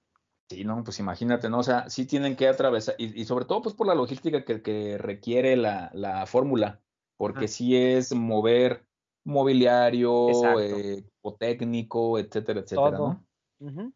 [0.50, 1.60] Sí, no, pues imagínate, ¿no?
[1.60, 4.98] O sea, sí tienen que atravesar, y, sobre todo pues por la logística que, que
[4.98, 6.80] requiere la, la fórmula,
[7.18, 8.88] porque sí es mover
[9.26, 10.30] mobiliario,
[10.62, 13.08] eh, o técnico, etcétera, etcétera, Todo.
[13.10, 13.27] ¿no?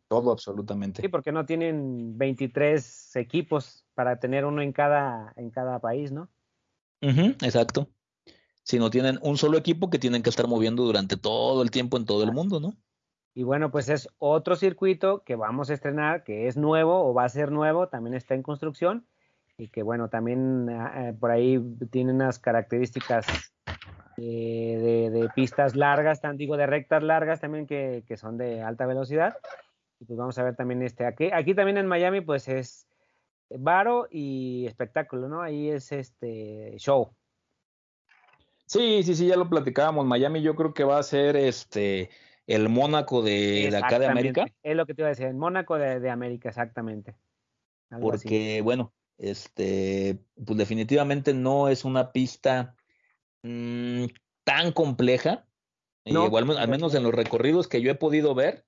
[0.08, 1.02] Todo absolutamente.
[1.02, 6.30] Sí, porque no tienen 23 equipos para tener uno en cada, en cada país, ¿no?
[7.02, 7.90] exacto.
[8.64, 11.98] Si no tienen un solo equipo que tienen que estar moviendo durante todo el tiempo
[11.98, 12.76] en todo el mundo, ¿no?
[13.34, 17.24] Y bueno, pues es otro circuito que vamos a estrenar, que es nuevo o va
[17.24, 19.08] a ser nuevo, también está en construcción
[19.62, 23.54] y que bueno, también ah, eh, por ahí tiene unas características
[24.18, 29.38] eh, de, pistas largas, tan, digo, de rectas largas también que, son de alta velocidad.
[30.00, 32.88] Y pues vamos a ver también este, aquí, aquí también en Miami pues es
[33.52, 35.44] varo y espectáculo, ¿no?
[35.44, 37.14] Ahí es este show.
[38.66, 40.08] Sí, sí, sí, ya lo platicábamos.
[40.08, 42.10] Miami yo creo que va a ser este
[42.48, 44.46] el Mónaco de, acá de América.
[44.64, 47.14] Es lo que te iba a decir, el Mónaco de, América, exactamente.
[48.00, 52.76] Porque, bueno, este, pues definitivamente no es una pista
[53.44, 54.06] mm,
[54.44, 55.48] tan compleja.
[56.06, 58.66] igual, al menos en los recorridos que yo he podido ver,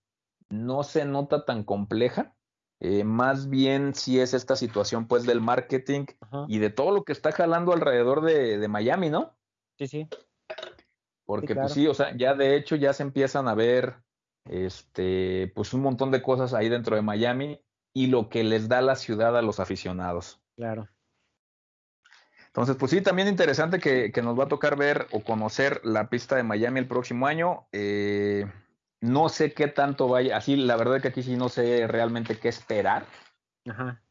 [0.50, 2.36] no se nota tan compleja.
[2.80, 6.06] Eh, más bien si es esta situación pues del marketing
[6.50, 9.38] y de todo lo que está jalando alrededor de, Miami, ¿no?
[9.78, 10.08] Sí, sí.
[11.26, 14.04] Porque pues sí, o sea, ya de hecho ya se empiezan a ver
[14.50, 17.63] este, pues un montón de cosas ahí dentro de Miami
[17.94, 20.42] y lo que les da la ciudad a los aficionados.
[20.56, 20.90] Claro.
[22.48, 26.36] Entonces, pues sí, también interesante que, nos va a tocar ver o conocer la pista
[26.36, 27.68] de Miami el próximo año.
[27.72, 28.46] Eh,
[29.02, 32.38] no sé qué tanto vaya, así la verdad es que aquí sí no sé realmente
[32.38, 33.06] qué esperar.
[33.68, 34.02] Ajá.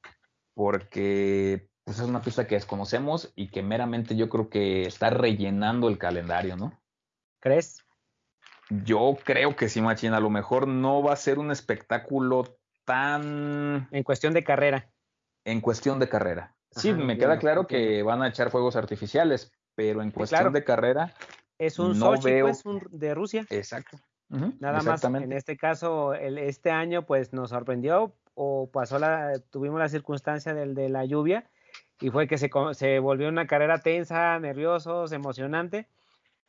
[0.55, 5.89] Porque pues es una pista que desconocemos y que meramente yo creo que está rellenando
[5.89, 6.81] el calendario, ¿no?
[7.41, 7.85] ¿Crees?
[8.71, 10.17] Yo creo que sí, Machina.
[10.17, 13.89] A lo mejor no va a ser un espectáculo tan.
[13.91, 14.91] En cuestión de carrera.
[15.45, 16.55] En cuestión de carrera.
[16.71, 21.15] Sí, me queda claro que van a echar fuegos artificiales, pero en cuestión de carrera.
[21.59, 23.47] Es un no Sochi, pues, de Rusia.
[23.51, 23.99] Exacto.
[24.61, 29.79] Nada más en este caso, el, este año, pues nos sorprendió o pasó la, tuvimos
[29.79, 31.51] la circunstancia del, de la lluvia
[32.01, 35.87] y fue que se, se volvió una carrera tensa, nerviosos, emocionante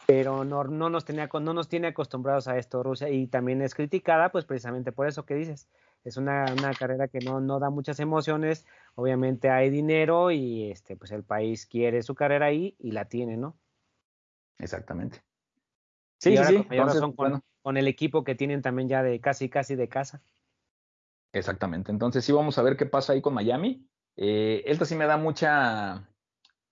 [0.06, 3.76] pero no, no, nos tenía, no nos tiene acostumbrados a esto Rusia y también es
[3.76, 5.68] criticada pues precisamente por eso que dices.
[6.04, 10.96] Es una, una carrera que no, no da muchas emociones, obviamente hay dinero y este,
[10.98, 13.58] pues el país quiere su carrera ahí y la tiene, ¿no?
[14.60, 15.24] Exactamente.
[16.20, 16.66] Sí, sí, sí.
[17.00, 17.44] con, bueno.
[17.62, 20.22] con el equipo que tienen también ya de casi, casi de casa.
[21.34, 21.92] Exactamente.
[21.92, 23.88] Entonces sí vamos a ver qué pasa ahí con Miami.
[24.16, 26.08] Eh, esta sí me da mucha,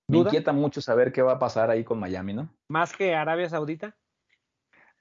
[0.07, 2.53] me inquieta mucho saber qué va a pasar ahí con Miami, ¿no?
[2.67, 3.97] ¿Más que Arabia Saudita?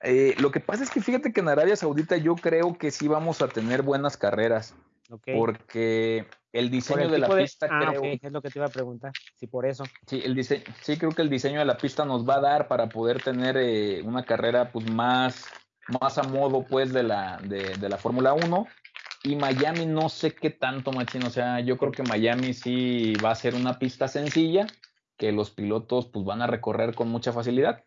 [0.02, 3.08] Eh, lo que pasa es que fíjate que en Arabia Saudita yo creo que sí
[3.08, 4.74] vamos a tener buenas carreras.
[5.24, 8.02] Porque el diseño de la pista ah, creo...
[8.04, 9.82] es lo que te iba a preguntar, si por eso.
[10.06, 12.68] Sí, el diseño, sí creo que el diseño de la pista nos va a dar
[12.68, 15.46] para poder tener eh, una carrera pues más,
[16.00, 18.66] más a modo pues de la, de, de la Fórmula 1
[19.22, 21.24] y Miami no sé qué tanto, machín.
[21.24, 24.66] O sea, yo creo que Miami sí va a ser una pista sencilla,
[25.16, 27.84] que los pilotos pues van a recorrer con mucha facilidad.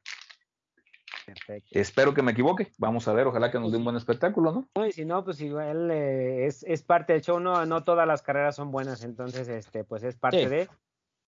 [1.26, 1.70] Perfecto.
[1.72, 2.72] Espero que me equivoque.
[2.78, 4.86] Vamos a ver, ojalá que nos dé un buen espectáculo, ¿no?
[4.86, 8.22] y si no, pues igual eh, es, es, parte del show, no, no todas las
[8.22, 10.68] carreras son buenas, entonces este, pues es parte de.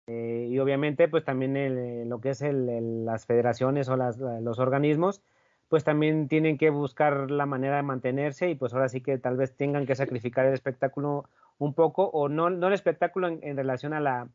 [0.08, 4.60] Eh, y obviamente, pues también el, lo que es el, las federaciones o las, los
[4.60, 5.21] organismos,
[5.67, 9.36] pues también tienen que buscar la manera de mantenerse y pues ahora sí que tal
[9.36, 11.25] vez tengan que sacrificar el espectáculo
[11.58, 14.29] un poco, o no, no el espectáculo en relación a la,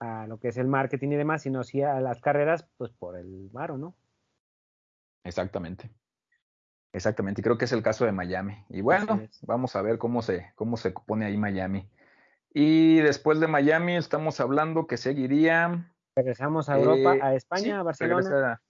[0.00, 3.16] a lo que es el marketing y demás, sino sí a las carreras, pues por
[3.16, 3.94] el varo, ¿no?
[5.26, 5.90] Exactamente.
[6.92, 8.64] Exactamente, y creo que es el caso de Miami.
[8.70, 11.90] Y bueno, vamos a ver cómo se, cómo se pone ahí Miami.
[12.54, 15.92] Y después de Miami estamos hablando que seguiría.
[16.16, 18.62] Regresamos a Europa, eh, a España, a Barcelona.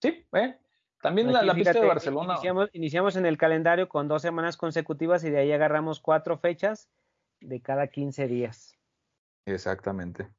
[0.00, 0.58] Sí, eh,
[1.02, 2.32] también la, pista de Barcelona.
[2.32, 6.88] Iniciamos, iniciamos, en el calendario con dos semanas consecutivas y de ahí agarramos cuatro fechas
[7.40, 8.74] de cada 15 días.
[9.44, 10.30] Exactamente.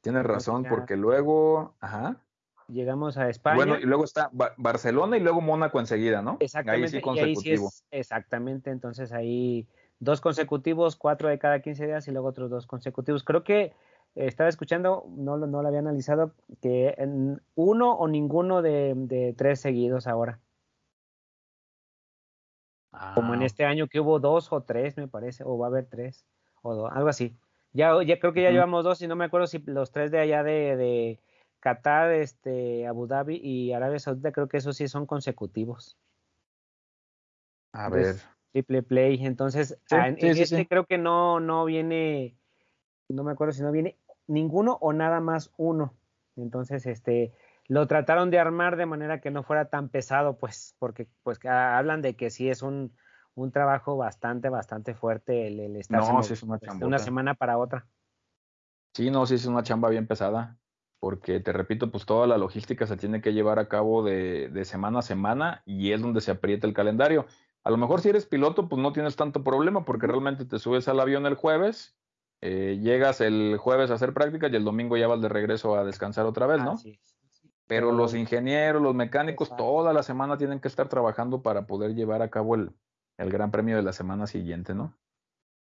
[0.00, 2.22] Tienes razón, porque luego, ajá.
[2.68, 3.56] Llegamos a España.
[3.56, 6.38] Bueno, y luego está Barcelona y luego Mónaco enseguida, ¿no?
[6.40, 6.86] Exactamente.
[6.86, 7.70] Ahí sí consecutivo.
[7.90, 13.24] exactamente, entonces ahí dos consecutivos, cuatro de cada 15 días y luego otros dos consecutivos.
[13.24, 13.72] Creo que
[14.14, 20.06] estaba escuchando, no, no lo había analizado, que en uno o ninguno de, tres seguidos
[20.06, 20.40] ahora.
[23.14, 23.46] Como en ah.
[23.46, 26.24] este año que hubo dos o tres, me parece, o va a haber tres,
[26.62, 27.36] o algo así.
[27.72, 30.20] Ya, ya creo que ya llevamos dos, y no me acuerdo si los tres de
[30.20, 31.20] allá de, de
[31.64, 35.96] Qatar, este, Abu Dhabi y Arabia Saudita, creo que esos sí son consecutivos.
[37.72, 38.16] A ver.
[38.52, 39.24] Triple play.
[39.24, 42.36] Entonces, ah, en, este creo que no, no viene,
[43.08, 43.96] no me acuerdo si no viene
[44.26, 45.94] ninguno o nada más uno.
[46.36, 47.32] Entonces, este,
[47.66, 52.02] lo trataron de armar de manera que no fuera tan pesado, pues, porque pues hablan
[52.02, 52.94] de que sí es un,
[53.34, 57.56] un trabajo bastante, bastante fuerte el, el estar no, es una, de una semana para
[57.56, 57.86] otra.
[58.92, 60.58] Sí, no, sí es una chamba bien pesada,
[61.04, 64.64] porque te repito, pues toda la logística se tiene que llevar a cabo de, de
[64.64, 67.26] semana a semana y es donde se aprieta el calendario.
[67.62, 70.88] A lo mejor si eres piloto, pues no tienes tanto problema porque realmente te subes
[70.88, 71.94] al avión el jueves,
[72.40, 75.84] eh, llegas el jueves a hacer prácticas y el domingo ya vas de regreso a
[75.84, 76.78] descansar otra vez, ¿no?
[77.66, 82.22] Pero los ingenieros, los mecánicos, toda la semana tienen que estar trabajando para poder llevar
[82.22, 82.70] a cabo el,
[83.18, 84.96] el gran premio de la semana siguiente, ¿no?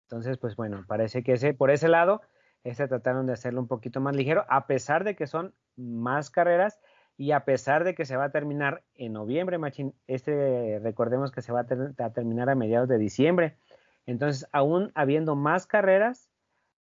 [0.06, 2.22] Entonces, pues bueno, parece que ese, por ese lado,
[2.66, 6.80] este trataron de hacerlo un poquito más ligero, a pesar de que son más carreras
[7.16, 11.42] y a pesar de que se va a terminar en noviembre, Machín, este recordemos que
[11.42, 13.56] se va a, terminar a mediados de diciembre.
[14.04, 16.28] Entonces, aún habiendo más carreras,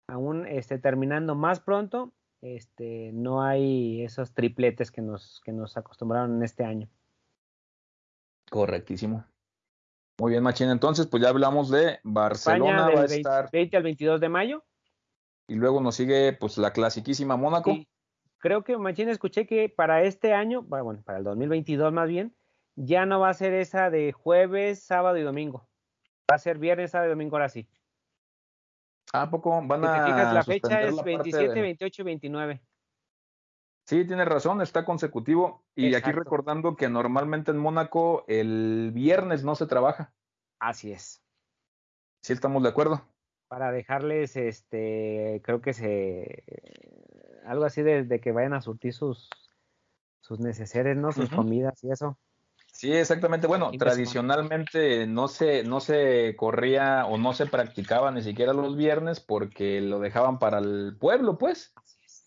[0.07, 6.35] aún este, terminando más pronto, este, no hay esos tripletes que nos, que nos acostumbraron
[6.35, 6.89] en este año.
[8.49, 9.23] Correctísimo.
[10.19, 10.69] Muy bien, Machín.
[10.69, 14.63] Entonces, pues ya hablamos de Barcelona, va a estar 20 al 22 de mayo.
[15.47, 17.75] Y luego nos sigue, pues, la clasiquísima Mónaco.
[18.37, 22.35] Creo que, Machín, escuché que para este año, bueno, para el 2022 más bien,
[22.75, 25.67] ya no va a ser esa de jueves, sábado y domingo.
[26.29, 27.67] Va a ser viernes, sábado y domingo ahora sí.
[29.13, 29.93] ¿A poco van si a.?
[29.93, 32.61] Te fijas, la fecha es 27, 28 y 29.
[33.85, 35.63] Sí, tiene razón, está consecutivo.
[35.75, 40.13] Y aquí recordando que normalmente en Mónaco el viernes no se trabaja.
[40.59, 41.23] Así es.
[42.23, 43.01] Sí, estamos de acuerdo.
[43.47, 46.43] Para dejarles, este, creo que se.
[47.45, 49.29] Algo así de, que vayan a surtir sus,
[50.21, 51.11] sus neceseres, ¿no?
[51.11, 52.17] Sus comidas y eso.
[52.75, 53.47] Sí, exactamente.
[53.47, 59.21] Bueno, tradicionalmente no se, no se corría o no se practicaba ni siquiera los viernes
[59.21, 61.73] porque lo dejaban para el pueblo, pues.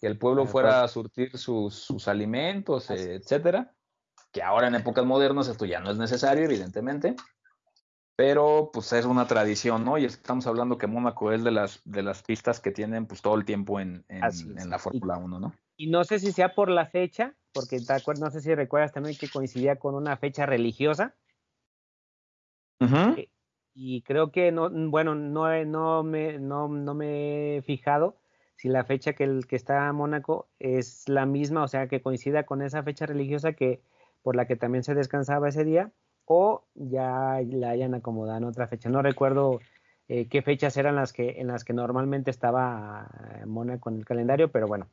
[0.00, 3.74] Que el pueblo fuera a surtir sus, sus alimentos, etcétera.
[4.32, 7.14] Que ahora en épocas modernas esto ya no es necesario, evidentemente.
[8.18, 9.96] Pero pues es una tradición, ¿no?
[9.96, 13.36] Y estamos hablando que Mónaco es de las, de las pistas que tienen pues todo
[13.36, 15.54] el tiempo en, en, la Fórmula 1, ¿no?
[15.76, 17.78] Y no sé si sea por la fecha, porque
[18.18, 21.14] no sé si recuerdas también que coincidía con una fecha religiosa.
[22.80, 23.28] Eh,
[23.72, 28.16] y creo que no, bueno, no, no, me, no, no me he fijado
[28.56, 32.46] si la fecha que, el, que está Mónaco es la misma, o sea, que coincida
[32.46, 33.80] con esa fecha religiosa que
[34.22, 35.92] por la que también se descansaba ese día,
[36.28, 38.90] o ya la hayan acomodado en otra fecha.
[38.90, 39.60] No recuerdo
[40.08, 43.10] eh, qué fechas eran las que en las que normalmente estaba
[43.46, 44.88] Mónaco en el calendario, pero bueno,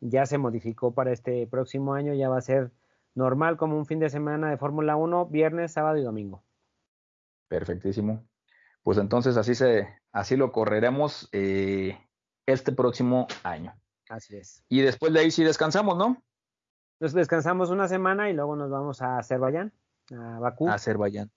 [0.00, 2.72] ya se modificó para este próximo año, ya va a ser
[3.14, 6.42] normal como un fin de semana de Fórmula 1, viernes, sábado y domingo.
[7.48, 8.24] Perfectísimo.
[8.82, 11.98] Pues entonces así se, así lo correremos eh,
[12.46, 13.74] este próximo año.
[14.08, 14.64] Así es.
[14.68, 16.22] Y después de ahí sí descansamos, ¿no?
[16.98, 19.72] Nos descansamos una semana y luego nos vamos a Azerbaiyán,
[20.14, 20.68] a Bakú.
[20.68, 21.30] A Azerbaiyán.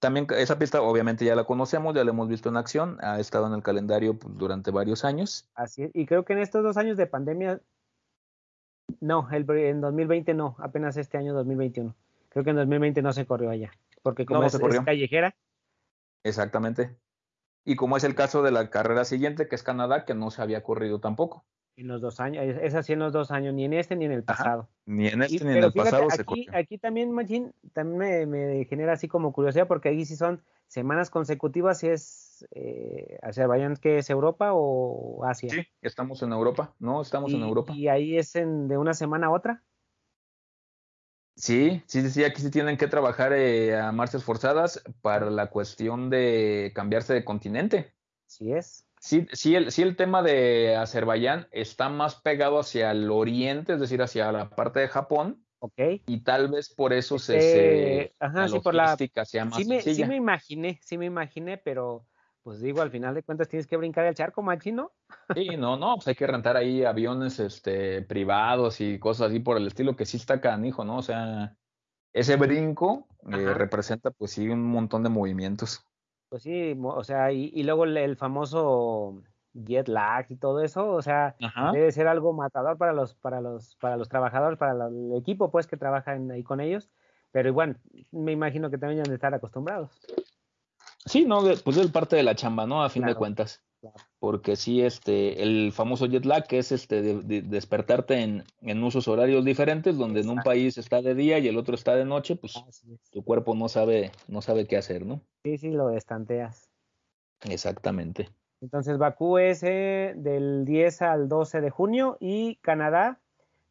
[0.00, 3.46] También esa pista obviamente ya la conocemos, ya la hemos visto en acción, ha estado
[3.48, 5.48] en el calendario pues, durante varios años.
[5.54, 7.60] Así es, y creo que en estos dos años de pandemia,
[9.00, 11.94] no, el, en 2020 no, apenas este año 2021.
[12.28, 15.34] Creo que en 2020 no se corrió allá, porque como es, callejera.
[16.22, 16.96] Exactamente.
[17.64, 20.42] Y como es el caso de la carrera siguiente, que es Canadá, que no se
[20.42, 21.44] había corrido tampoco.
[21.78, 24.10] En los dos años, es así en los dos años, ni en este ni en
[24.10, 24.68] el pasado.
[24.84, 26.46] ni en este ni en el pasado se corrió.
[26.52, 31.78] Aquí también, Magin, también me, genera así como curiosidad, porque ahí sí son semanas consecutivas,
[31.78, 35.50] si es eh, Azerbaiyán, que es Europa o Asia.
[35.50, 37.72] Sí, estamos en Europa, no, estamos en Europa.
[37.72, 39.62] ¿Y ahí es en, de una semana a otra?
[41.36, 46.10] Sí, sí, sí, aquí sí tienen que trabajar eh, a marchas forzadas para la cuestión
[46.10, 47.94] de cambiarse de continente.
[48.26, 48.87] Sí es.
[49.08, 53.80] Sí, sí, el, sí, el tema de Azerbaiyán está más pegado hacia el oriente, es
[53.80, 55.42] decir, hacia la parte de Japón.
[55.60, 55.80] Ok.
[56.04, 58.94] Y tal vez por eso se, se este, ajá, sí, por la
[59.24, 62.06] sea más sí me, sí me imaginé, sí me imaginé, pero
[62.42, 64.92] pues digo, al final de cuentas tienes que brincar el charco, machino.
[65.34, 69.56] Sí, no, no, pues hay que rentar ahí aviones este, privados y cosas así por
[69.56, 70.98] el estilo que sí está canijo, ¿no?
[70.98, 71.56] O sea,
[72.12, 75.82] ese brinco eh, representa pues sí un montón de movimientos.
[76.28, 79.22] Pues sí, o sea, y, luego el, famoso
[79.54, 81.36] jet lag y todo eso, o sea,
[81.72, 85.66] debe ser algo matador para los, para los, para los trabajadores, para el equipo pues
[85.66, 86.90] que trabaja ahí con ellos,
[87.32, 87.78] pero igual,
[88.10, 89.90] me imagino que también han de estar acostumbrados.
[91.06, 92.82] Sí, no, pues es parte de la chamba, ¿no?
[92.82, 93.62] A fin de cuentas.
[94.18, 99.08] Porque sí, este, el famoso jet lag, que es este de, despertarte en, en, usos
[99.08, 102.36] horarios diferentes, donde en un país está de día y el otro está de noche,
[102.36, 102.54] pues
[103.10, 105.22] tu cuerpo no sabe, no sabe qué hacer, ¿no?
[105.44, 106.68] Sí, sí, lo destanteas.
[107.48, 108.28] Exactamente.
[108.60, 113.20] Entonces Bakú es eh, del 10 al 12 de junio y Canadá,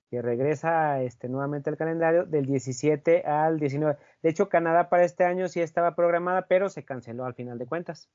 [0.09, 3.97] que regresa este, nuevamente al calendario, del 17 al 19.
[4.21, 7.65] De hecho, Canadá para este año sí estaba programada, pero se canceló al final de
[7.65, 8.09] cuentas.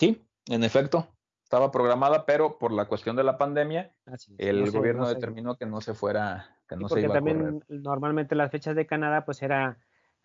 [0.00, 1.08] Sí, en efecto,
[1.44, 3.94] estaba programada, pero por la cuestión de la pandemia,
[4.38, 8.74] el gobierno determinó que no se fuera, que no se iba también normalmente las fechas
[8.74, 9.76] de Canadá pues era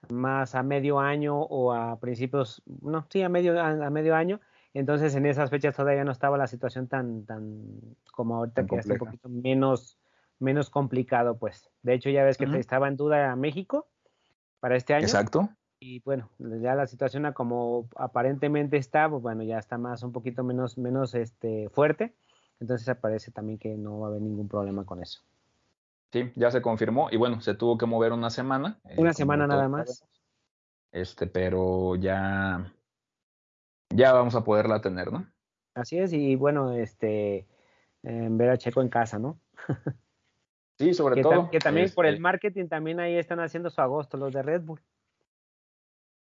[0.07, 4.39] más a medio año o a principios, no, sí, a medio, a, medio año.
[4.73, 7.65] Entonces en esas fechas todavía no estaba la situación tan, tan
[8.13, 9.99] como ahorita que es un poquito menos,
[10.39, 11.69] menos complicado, pues.
[11.81, 13.89] De hecho, ya ves que estaba en duda México
[14.61, 15.03] para este año.
[15.03, 15.49] Exacto
[15.79, 20.43] y bueno, ya la situación como aparentemente está, pues bueno, ya está más un poquito
[20.43, 22.13] menos, menos este, fuerte,
[22.59, 25.21] entonces aparece también que no va a haber ningún problema con eso.
[26.11, 28.79] Sí, ya se confirmó y bueno, se tuvo que mover una semana.
[28.85, 30.05] Eh, una semana nada más.
[30.91, 32.71] Este, pero ya,
[33.89, 35.27] ya vamos a poderla tener, ¿no?
[35.73, 37.45] Así es, y bueno, este,
[38.01, 39.37] ver a Checo en casa, ¿no?
[40.77, 41.49] sí, sobre todo.
[41.49, 44.61] que también por el este marketing también ahí están haciendo su agosto los de Red
[44.61, 44.79] Bull.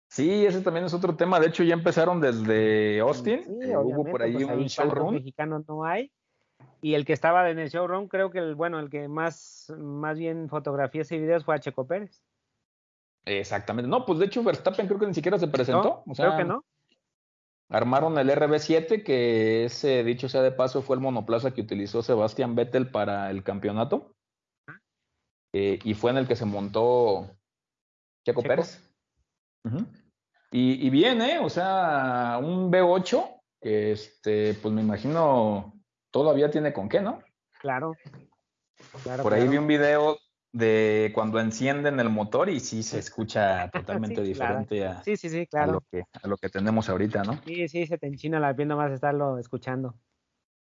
[0.09, 1.39] Sí, ese también es otro tema.
[1.39, 3.45] De hecho, ya empezaron desde Austin.
[3.45, 5.15] Sí, hubo por ahí pues, un showroom.
[5.15, 6.11] mexicano no hay.
[6.81, 10.19] Y el que estaba en el showroom, creo que el, bueno, el que más, más
[10.19, 12.23] bien fotografías y videos fue a Checo Pérez.
[13.27, 13.89] Exactamente.
[13.89, 16.03] No, pues de hecho Verstappen creo que ni siquiera se presentó.
[16.17, 16.65] creo que no.
[17.71, 22.55] Armaron el RB7, que ese, dicho sea de paso, fue el monoplaza que utilizó Sebastián
[22.55, 24.15] Vettel para el campeonato.
[25.53, 27.29] Eh, y fue en el que se montó
[28.25, 28.88] Checo, Pérez.
[30.51, 31.39] Y, y, bien, ¿eh?
[31.39, 35.75] O sea, un B8, este, pues me imagino
[36.11, 37.23] todavía tiene con qué, ¿no?
[37.61, 37.95] Claro.
[39.23, 40.19] Por ahí vi un video
[40.53, 45.47] de cuando encienden el motor y sí se escucha totalmente diferente a, sí, sí, sí,
[45.47, 45.73] claro.
[45.73, 47.41] lo que, a lo que tenemos ahorita, ¿no?
[47.45, 49.95] Sí, sí, se te enchina la piel nomás estarlo escuchando.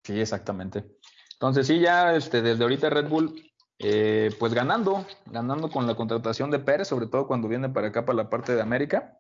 [0.05, 0.84] Sí, exactamente.
[1.32, 6.50] Entonces sí, ya este, desde ahorita Red Bull, eh, pues ganando, ganando con la contratación
[6.50, 9.18] de Pérez, sobre todo cuando viene para acá, para la parte de América,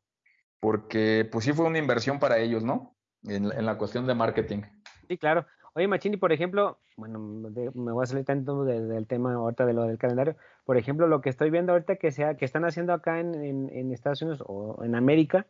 [0.60, 2.96] porque pues sí fue una inversión para ellos, ¿no?
[3.24, 4.62] En, en la cuestión de marketing.
[5.08, 5.46] Sí, claro.
[5.74, 9.84] Oye, Machini, por ejemplo, bueno, me voy a salir tanto del tema ahorita de lo
[9.84, 10.36] del calendario.
[10.64, 14.20] Por ejemplo, lo que estoy viendo ahorita que sea que están haciendo acá en, Estados
[14.20, 15.46] Unidos o en América,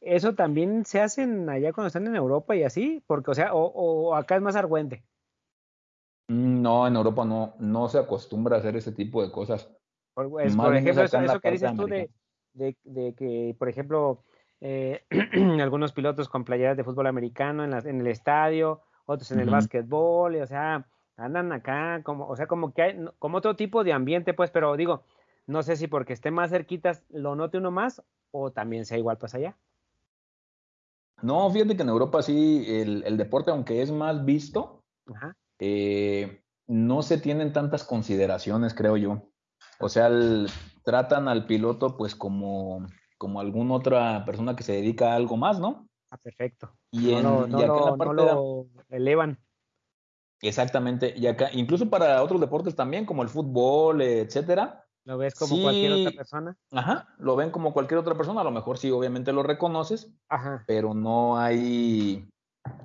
[0.00, 4.14] eso también se hacen allá cuando están en Europa y así, porque, o sea, o,
[4.16, 5.04] acá es más argüente.
[6.28, 9.70] Mm, no, en Europa no, no se acostumbra a hacer ese tipo de cosas.
[10.14, 12.10] Por, pues, por ejemplo, eso, que dices tú de,
[12.54, 14.24] de, que, por ejemplo,
[14.60, 15.04] eh,
[15.60, 20.36] algunos pilotos con playeras de fútbol americano en, en el estadio, otros en el básquetbol,
[20.36, 24.34] o sea, andan acá, como, o sea, como que hay, como otro tipo de ambiente,
[24.34, 25.04] pues, pero digo,
[25.46, 29.18] no sé si porque esté más cerquitas lo note uno más o también sea igual
[29.18, 29.56] pues allá.
[31.22, 34.82] No, fíjate que en Europa sí, el, deporte, aunque es más visto,
[35.58, 39.30] eh, no se tienen tantas consideraciones, creo yo.
[39.80, 40.10] O sea,
[40.84, 42.86] tratan al piloto pues como,
[43.18, 45.88] como alguna otra persona que se dedica a algo más, ¿no?
[46.10, 46.72] Ah, perfecto.
[46.90, 49.38] Y, en, no, lo elevan.
[50.40, 51.14] Exactamente.
[51.16, 54.84] Y acá, incluso para otros deportes también, como el fútbol, etcétera.
[55.04, 56.56] ¿Lo ves como cualquier otra persona?
[56.72, 58.40] Ajá, lo ven como cualquier otra persona.
[58.40, 60.64] A lo mejor sí, obviamente lo reconoces, ajá.
[60.66, 62.28] pero no hay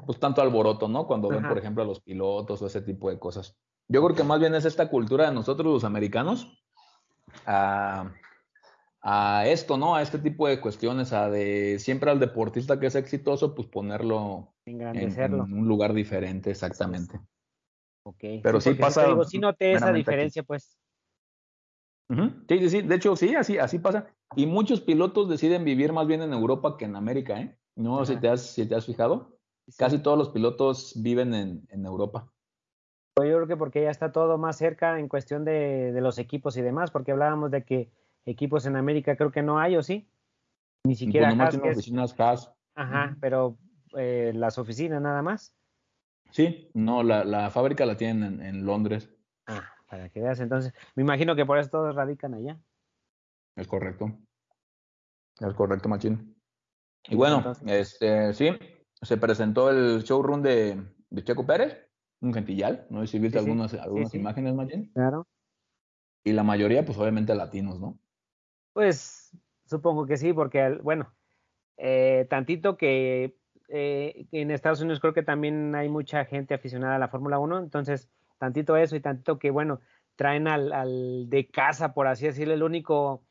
[0.05, 1.07] pues tanto alboroto, ¿no?
[1.07, 3.57] Cuando ven, por ejemplo, a los pilotos o ese tipo de cosas.
[3.87, 6.61] Yo creo que más bien es esta cultura de nosotros los americanos,
[7.45, 8.11] a,
[9.01, 9.95] a esto, ¿no?
[9.95, 14.53] A este tipo de cuestiones, a de siempre al deportista que es exitoso, pues ponerlo
[14.65, 17.19] en, un lugar diferente, exactamente.
[18.03, 18.23] Ok.
[18.43, 19.07] Pero sí, pasa.
[19.07, 20.77] Digo, sí noté esa diferencia, pues.
[22.09, 22.81] Sí, sí, sí.
[22.81, 24.13] De hecho, sí, así, así pasa.
[24.35, 27.57] Y muchos pilotos deciden vivir más bien en Europa que en América, ¿eh?
[27.75, 29.37] No si te has, si te has fijado.
[29.77, 32.31] Casi todos los pilotos viven en, en Europa.
[33.17, 36.57] Yo creo que porque ya está todo más cerca en cuestión de, de los equipos
[36.57, 37.91] y demás, porque hablábamos de que
[38.25, 40.09] equipos en América creo que no hay, ¿o sí?
[40.83, 42.51] Ni siquiera pues oficinas Haas.
[42.75, 43.57] Ajá, pero
[43.97, 45.53] eh, las oficinas nada más.
[46.31, 49.13] Sí, no, la, la fábrica la tienen en, Londres.
[49.47, 52.57] Ah, para que veas, entonces, me imagino que por eso todos radican allá.
[53.55, 54.17] Es correcto.
[55.39, 56.35] Es correcto, Machín.
[57.09, 58.51] Y bueno, este, sí,
[59.01, 61.77] se presentó el showroom de, de Checo Pérez,
[62.21, 63.05] un gentillal, ¿no?
[63.07, 64.91] Si viste algunas, algunas imágenes, Machín.
[64.93, 65.27] Claro.
[66.23, 67.99] Y la mayoría, pues obviamente latinos, ¿no?
[68.73, 69.35] Pues
[69.65, 71.13] supongo que sí, porque, bueno,
[71.77, 73.37] eh, tantito que
[73.69, 77.57] eh, en Estados Unidos creo que también hay mucha gente aficionada a la Fórmula 1,
[77.57, 79.81] entonces tantito eso y tantito que, bueno,
[80.15, 83.23] traen al, al, de casa, por así decirlo, el único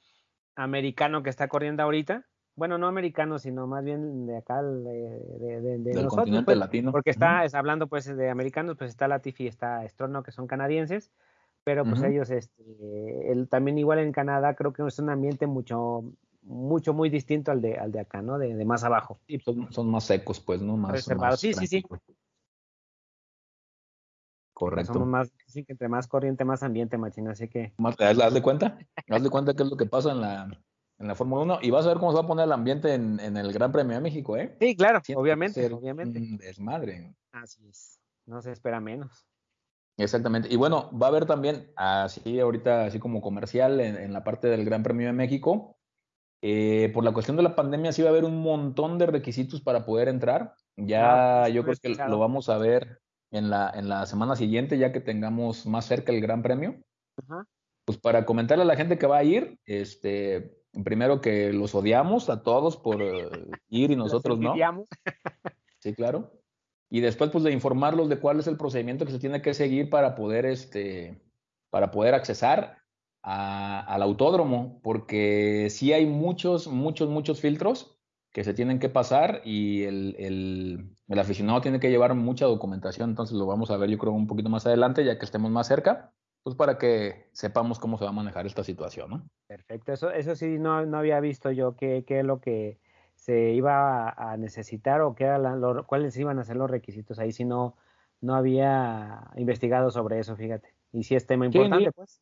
[0.57, 2.27] americano que está corriendo ahorita.
[2.57, 6.45] Bueno, no americano, sino más bien de acá, de, de, de, nosotros.
[6.45, 6.93] Pues, latino.
[6.93, 11.11] Porque está, hablando pues de americanos, pues está Latifi y está Strono, que son canadienses,
[11.65, 16.05] pero pues ellos, este, el, también igual en Canadá, creo que es un ambiente mucho,
[16.43, 18.39] mucho, muy distinto al de, al de acá, ¿no?
[18.39, 19.21] De, más abajo.
[19.27, 20.77] Y son, son, más secos, pues, ¿no?
[20.77, 21.41] Más reservados.
[21.41, 21.85] sí, sí, sí.
[24.53, 24.93] Correcto.
[24.93, 27.73] Somos más, sí, que entre más corriente, más ambiente, machina, así que.
[27.79, 28.79] haz de cuenta,
[29.09, 30.61] haz de cuenta qué es lo que pasa en la,
[31.01, 32.95] en la Fórmula 1 y vas a ver cómo se va a poner el ambiente
[32.95, 34.55] en, en el Gran Premio de México, ¿eh?
[34.61, 36.21] Sí, claro, obviamente, obviamente.
[36.39, 37.15] desmadre.
[37.33, 39.27] Así es, no se espera menos.
[39.97, 40.49] Exactamente.
[40.53, 44.65] Y bueno, va a haber también, así ahorita, así como comercial, en la parte del
[44.65, 45.77] Gran Premio de México,
[46.43, 49.61] eh, por la cuestión de la pandemia sí va a haber un montón de requisitos
[49.61, 50.55] para poder entrar.
[50.77, 54.93] Ya yo creo que lo vamos a ver en la, en la semana siguiente, ya
[54.93, 56.77] que tengamos más cerca el Gran Premio.
[57.85, 62.29] Pues para comentarle a la gente que va a ir, este, primero que los odiamos
[62.29, 63.29] a todos por eh,
[63.69, 64.55] ir y nosotros no.
[65.79, 66.33] sí, claro.
[66.89, 69.91] Y después pues de informarlos de cuál es el procedimiento que se tiene que seguir
[69.91, 71.23] para poder, este,
[71.71, 72.79] para poder accesar
[73.23, 78.01] al autódromo, porque sí hay muchos, muchos, muchos filtros
[78.33, 80.17] que se tienen que pasar y el,
[81.09, 84.27] el, aficionado tiene que llevar mucha documentación, entonces lo vamos a ver yo creo un
[84.27, 86.13] poquito más adelante, ya que estemos más cerca,
[86.43, 89.31] pues para que sepamos cómo se va a manejar esta situación, ¿no?
[89.47, 92.79] Perfecto, eso, eso sí no, no había visto yo qué, qué es lo que
[93.15, 95.41] se iba a, necesitar o qué era
[95.87, 97.77] cuáles iban a ser los requisitos, ahí sí no,
[98.21, 102.21] no había investigado sobre eso, fíjate, y si es tema importante, pues.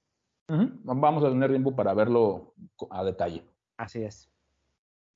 [0.48, 2.54] Vamos a tener tiempo para verlo
[2.90, 3.44] a detalle.
[3.76, 4.30] Así es.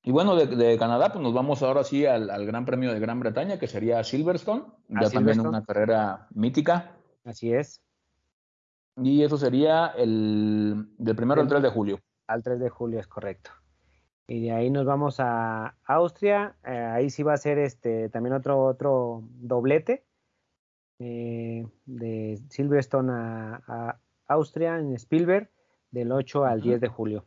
[0.04, 3.58] Y bueno, de, Canadá, pues nos vamos ahora sí al, Gran Premio de Gran Bretaña,
[3.58, 6.96] que sería Silverstone, ya también una carrera mítica.
[7.24, 7.81] Así es.
[8.96, 11.98] Y eso sería el del primero al 3 de julio.
[12.26, 13.50] Al 3 de julio es correcto.
[14.26, 16.56] Y de ahí nos vamos a Austria.
[16.64, 20.04] Eh, ahí sí va a ser este también otro, otro doblete
[20.98, 25.50] eh, de Silverstone a, Austria en Spielberg
[25.90, 27.26] del 8 al 10 de julio.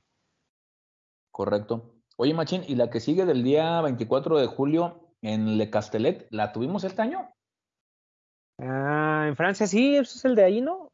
[1.31, 1.93] Correcto.
[2.15, 6.53] Oye, Machín, ¿y la que sigue del día 24 de julio en Le Castellet, la
[6.53, 7.29] tuvimos este año?
[8.57, 10.91] Ah, en Francia sí, eso es el de ahí, ¿no?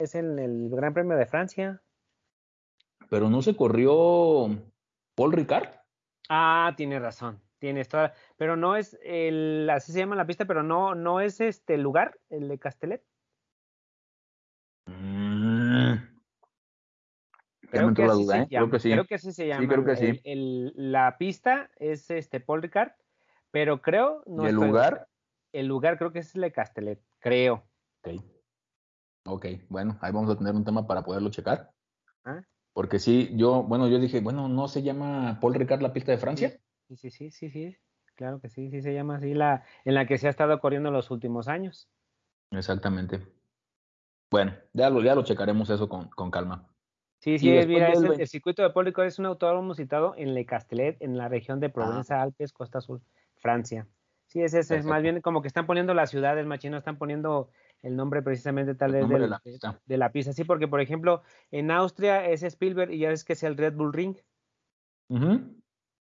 [0.00, 1.82] Es en el Gran Premio de Francia.
[3.10, 4.48] Pero no se corrió
[5.14, 5.68] Paul Ricard.
[6.30, 7.38] Ah, tiene razón.
[7.58, 11.42] Tiene toda, pero no es el, así se llama la pista, pero no, no es
[11.42, 13.04] este lugar, el de Castellet.
[17.70, 18.46] Creo que, duda, ¿eh?
[18.48, 18.90] creo que, sí.
[18.90, 19.60] creo que así se llama.
[19.60, 20.22] Sí, creo que sí.
[20.74, 22.92] la pista es este Paul Ricard,
[23.50, 24.22] pero creo.
[24.26, 25.08] No el lugar?
[25.52, 27.64] El lugar creo que es Le Castellet, creo.
[28.02, 28.39] Ok.
[29.24, 31.72] Ok, bueno, ahí vamos a tener un tema para poderlo checar.
[32.24, 32.40] ¿Ah?
[32.72, 36.18] Porque sí, yo, bueno, yo dije, bueno, ¿no se llama Paul Ricard la pista de
[36.18, 36.58] Francia?
[36.88, 37.76] Sí, sí, sí, sí, sí.
[38.14, 40.90] Claro que sí, sí se llama así, la, en la que se ha estado corriendo
[40.90, 41.88] los últimos años.
[42.50, 43.26] Exactamente.
[44.30, 46.68] Bueno, ya lo, ya lo checaremos eso con, con calma.
[47.18, 51.18] Sí, sí, mira, el, circuito de Pólico es un autódromo citado en Le Castellet, en
[51.18, 51.72] la región de ah.
[51.72, 53.02] Provenza, Alpes, Costa Azul,
[53.36, 53.86] Francia.
[54.28, 57.50] Sí, ese es, más bien como que están poniendo la ciudad del machino, están poniendo
[57.82, 59.40] el nombre precisamente tal vez de, la
[59.84, 60.32] de, la pista.
[60.32, 63.74] Sí, porque por ejemplo, en Austria es Spielberg y ya ves que es el Red
[63.74, 64.16] Bull Ring.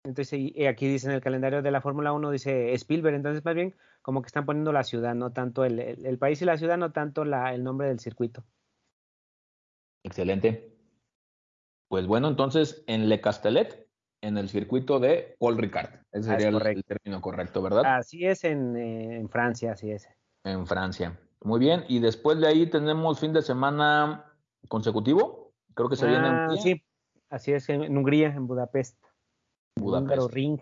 [0.03, 3.55] Entonces, y aquí dice en el calendario de la Fórmula 1, dice Spielberg, entonces más
[3.55, 6.77] bien como que están poniendo la ciudad, no tanto el, el, país y la ciudad,
[6.77, 8.43] no tanto la, el nombre del circuito.
[10.03, 10.75] Excelente.
[11.87, 13.87] Pues bueno, entonces en Le Castellet,
[14.21, 16.01] en el circuito de Paul Ricard.
[16.11, 17.83] Ese sería el, término correcto, ¿verdad?
[17.97, 20.07] Así es en, eh, en, Francia, así es.
[20.43, 21.19] En Francia.
[21.45, 21.85] Muy bien.
[21.87, 24.25] Y después de ahí tenemos fin de semana
[24.67, 25.53] consecutivo.
[25.75, 26.83] Creo que se viene en ah, Sí,
[27.29, 28.97] así es, en, Hungría, en Budapest.
[29.75, 30.09] Budapest.
[30.09, 30.59] Húngaro Ring.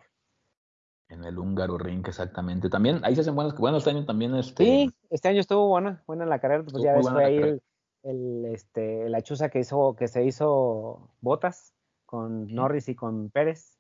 [1.08, 2.70] En el Húngaro Ring, exactamente.
[2.70, 4.66] También, ahí se hacen buenas, bueno, este año también este.
[4.66, 7.62] Sí, este año estuvo buena, buena la carrera, pues ya ves, fue ahí el,
[8.04, 11.74] el, este, la chuza que hizo, que se hizo Botas
[12.06, 13.80] con Norris y con Pérez.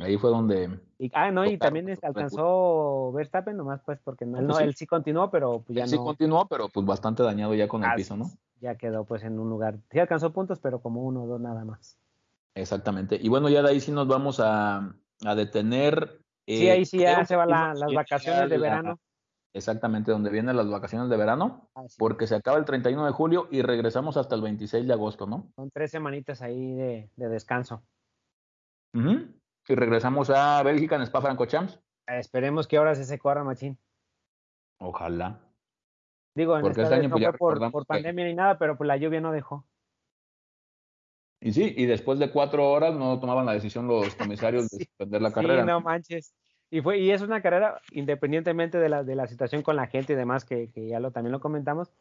[0.00, 0.80] Ahí fue donde.
[1.12, 5.60] ah, no, y también alcanzó Verstappen, nomás pues porque no, pues él sí continuó, pero
[5.60, 8.30] pues ya sí continuó, pero pues bastante dañado ya con el piso, ¿no?
[8.60, 9.78] Ya quedó pues en un lugar.
[9.90, 11.98] Sí alcanzó puntos, pero como uno o dos nada más.
[12.54, 13.18] Exactamente.
[13.20, 14.94] Y bueno, ya de ahí sí nos vamos a,
[15.24, 16.20] a detener.
[16.46, 18.98] sí, ahí sí ya se van las vacaciones de verano.
[19.52, 23.62] Exactamente, donde vienen las vacaciones de verano, porque se acaba el 31 de julio y
[23.62, 25.50] regresamos hasta el 26 de agosto, ¿no?
[25.56, 27.82] Son tres semanitas ahí de, descanso.
[29.70, 31.78] Y regresamos a Bélgica en Spa Francorchamps.
[32.08, 33.78] Esperemos que ahora se corra, machín.
[34.78, 35.38] Ojalá.
[36.34, 38.96] Digo, en porque este año no pues, fue por, pandemia ni nada, pero pues la
[38.96, 39.64] lluvia no dejó.
[41.40, 45.22] Y sí, y después de cuatro horas no tomaban la decisión los comisarios de suspender
[45.22, 45.62] la carrera.
[45.62, 46.34] Sí, no manches.
[46.68, 50.14] Y, fue, y es una carrera, independientemente de la, de la situación con la gente
[50.14, 51.92] y demás, que, que ya lo, también lo comentamos,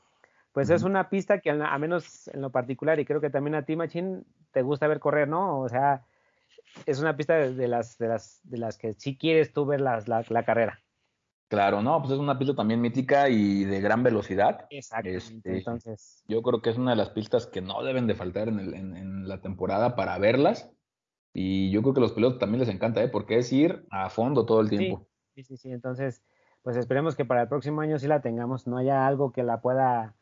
[0.54, 3.64] pues es una pista que a, menos en lo particular, y creo que también a
[3.64, 5.60] ti, Machín, te gusta ver correr, ¿no?
[5.60, 6.04] O sea,
[6.86, 10.04] es una pista de, las, de, las, de las que sí quieres tú ver la,
[10.06, 10.82] la, carrera.
[11.50, 14.68] Claro, no, pues es una pista también mítica y de gran velocidad.
[14.70, 15.10] Exacto.
[15.10, 18.48] Este, entonces, yo creo que es una de las pistas que no deben de faltar
[18.48, 20.72] en, el, en, en la temporada para verlas.
[21.34, 23.08] Y yo creo que a los pilotos también les encanta, ¿eh?
[23.08, 25.08] Porque es ir a fondo todo el tiempo.
[25.36, 25.72] Sí, sí, sí.
[25.72, 26.24] Entonces,
[26.64, 29.62] pues esperemos que para el próximo año sí la tengamos, no haya algo que la
[29.62, 30.16] pueda,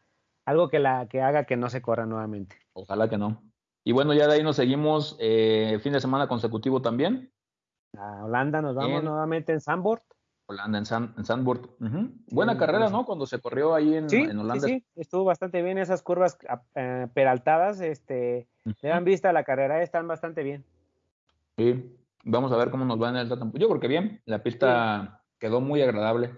[0.45, 2.57] algo que la que haga que no se corra nuevamente.
[2.73, 3.41] Ojalá que no.
[3.87, 7.31] Y bueno, ya de ahí nos seguimos eh, fin de semana consecutivo también.
[7.97, 10.01] A Holanda nos vamos nuevamente en Sandboard.
[10.47, 12.21] Holanda en, San, en.
[12.29, 13.05] Buena carrera, ¿no?
[13.05, 14.67] Cuando se corrió ahí en, en Holanda.
[14.67, 16.37] Sí, sí, estuvo bastante bien esas curvas
[16.75, 20.65] eh, peraltadas, este, le dan vista a la carrera, están bastante bien.
[21.55, 23.57] Sí, vamos a ver cómo nos va en el temporada.
[23.57, 26.33] Yo creo que bien, la pista quedó muy agradable.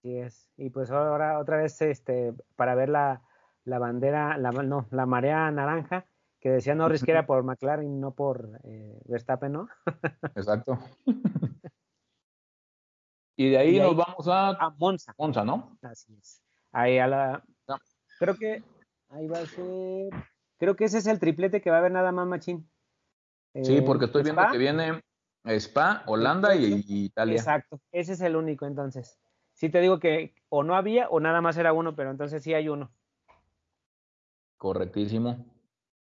[0.00, 0.50] Sí es.
[0.56, 3.20] Y pues ahora otra vez este para ver la,
[3.64, 6.06] la bandera, la, no, la marea naranja,
[6.40, 9.68] que decía Norris que era por McLaren, no por eh, Verstappen, ¿no?
[10.34, 10.78] Exacto.
[13.36, 15.14] y de ahí, nos vamos a, a Monza.
[15.18, 15.78] Monza, ¿no?
[15.82, 16.42] Así es.
[16.72, 17.44] Ahí a la.
[18.18, 18.62] Creo que
[19.10, 20.10] ahí va a ser.
[20.58, 22.70] Creo que ese es el triplete que va a haber nada más, Machín.
[23.62, 25.02] sí, porque estoy viendo que viene
[25.44, 27.36] Spa, Holanda y, Italia.
[27.36, 29.18] Exacto, ese es el único entonces.
[29.52, 32.54] Sí te digo que o no había o nada más era uno, pero entonces sí
[32.54, 32.90] hay uno.
[34.56, 35.44] Correctísimo.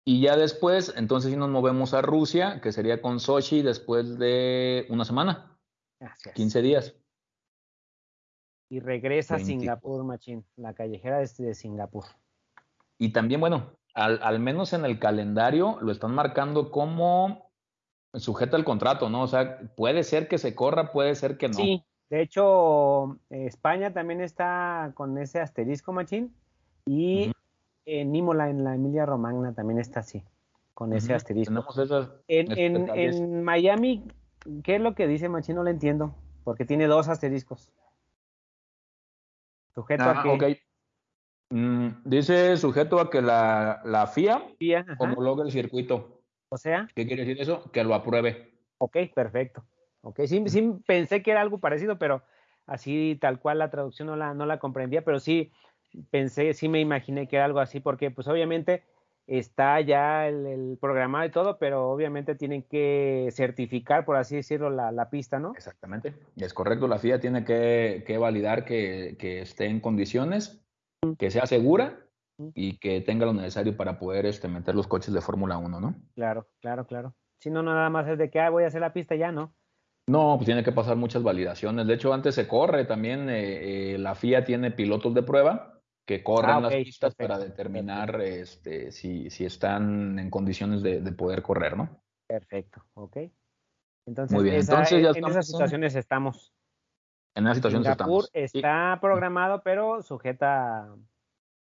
[0.08, 4.86] Y ya después, entonces sí nos movemos a Rusia, que sería con Sochi después de
[4.88, 5.58] una semana.
[5.98, 6.94] Así 15 días.
[8.70, 12.04] Y regresa a Singapur, Machín, la callejera de, Singapur.
[12.98, 17.50] Y también, bueno, al, al, menos en el calendario lo están marcando como
[18.14, 19.22] sujeta al contrato, ¿no?
[19.22, 21.54] O sea, puede ser que se corra, puede ser que no.
[21.54, 26.32] Sí, de hecho, España también está con ese asterisco, Machín,
[26.86, 27.32] y
[27.86, 30.22] en Imola, en la Emilia Romagna, también está así,
[30.74, 31.64] con ese asterisco.
[32.28, 34.04] en, en, Miami,
[34.64, 35.54] ¿qué es lo que dice Machín?
[35.54, 36.14] No lo entiendo,
[36.44, 37.72] porque tiene dos asteriscos.
[39.74, 40.60] Sujeto a que...
[41.50, 46.22] Mm, dice sujeto a que la, la FIA, FIA homologue el circuito.
[46.48, 46.88] O sea.
[46.94, 47.70] ¿Qué quiere decir eso?
[47.70, 48.52] Que lo apruebe.
[48.78, 49.64] Ok, perfecto.
[50.00, 52.22] Ok, sí, sí pensé que era algo parecido, pero
[52.66, 55.52] así tal cual la traducción no la, no la comprendía, pero sí
[56.10, 58.82] pensé, sí me imaginé que era algo así, porque pues obviamente
[59.26, 65.10] está ya el, programa y todo, pero obviamente tienen que certificar, por así decirlo, la,
[65.10, 65.52] pista, ¿no?
[65.52, 70.62] Exactamente, es correcto, la FIA tiene que, validar que, que, esté en condiciones,
[71.18, 72.06] que sea segura
[72.54, 75.96] y que tenga lo necesario para poder este, meter los coches de Fórmula 1, ¿no?
[76.14, 77.14] Claro, claro, claro.
[77.40, 79.54] Si no, nada más es de que ah, voy a hacer la pista ya, ¿no?
[80.08, 81.86] No, pues tiene que pasar muchas validaciones.
[81.86, 85.75] De hecho, antes se corre también, eh, eh, la FIA tiene pilotos de prueba
[86.06, 91.42] que corren ah, las pistas para determinar este, si, si, están en condiciones de, poder
[91.42, 92.00] correr, ¿no?
[92.28, 93.16] Perfecto, ok.
[94.06, 94.60] Entonces, Muy bien.
[94.60, 96.54] Entonces ya en esas situaciones estamos.
[97.34, 98.30] En esas situaciones estamos.
[98.32, 100.94] está programado, pero sujeta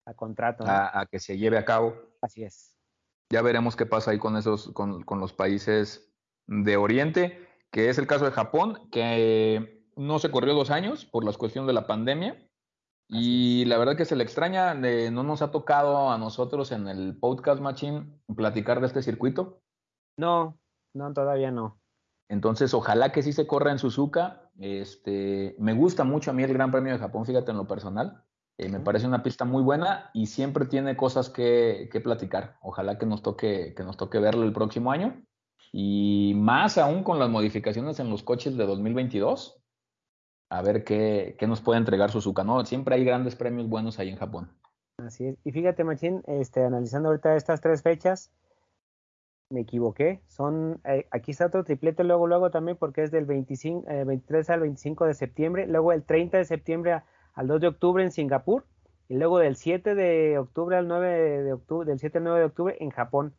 [0.05, 0.65] a contrato.
[0.67, 1.95] A, que se lleve a cabo.
[2.21, 2.77] Así es.
[3.31, 6.13] Ya veremos qué pasa ahí con esos, con, los países
[6.47, 11.23] de Oriente, que es el caso de Japón, que no se corrió dos años por
[11.23, 12.45] las cuestiones de la pandemia.
[13.07, 17.17] Y la verdad que se le extraña, no nos ha tocado a nosotros en el
[17.17, 19.61] podcast Machine platicar de este circuito.
[20.17, 20.57] No,
[20.93, 21.79] no, todavía no.
[22.29, 24.49] Entonces, ojalá que sí se corra en Suzuka.
[24.59, 28.23] Este, me gusta mucho a mí el Gran Premio de Japón, fíjate en lo personal.
[28.57, 32.57] Eh, me parece una pista muy buena y siempre tiene cosas que, platicar.
[32.61, 35.23] Ojalá que nos toque, que nos toque verlo el próximo año.
[35.71, 39.62] Y más aún con las modificaciones en los coches de 2022.
[40.53, 42.43] A ver qué, nos puede entregar Suzuka.
[42.43, 42.63] ¿no?
[42.63, 44.51] Siempre hay grandes premios buenos ahí en Japón.
[44.97, 45.37] Así es.
[45.43, 48.31] Y fíjate, Machín, este, analizando ahorita estas tres fechas,
[49.49, 50.21] me equivoqué.
[50.27, 54.53] Son, eh, aquí está otro triplete luego, luego también, porque es del 25, 23 eh,
[54.53, 55.65] al 25 de septiembre.
[55.65, 57.01] Luego el 30 de septiembre
[57.33, 58.63] al 2 de octubre en Singapur
[59.09, 62.45] y luego del 7 de octubre al 9 de octubre, del 7 al 9 de
[62.45, 63.33] octubre en Japón.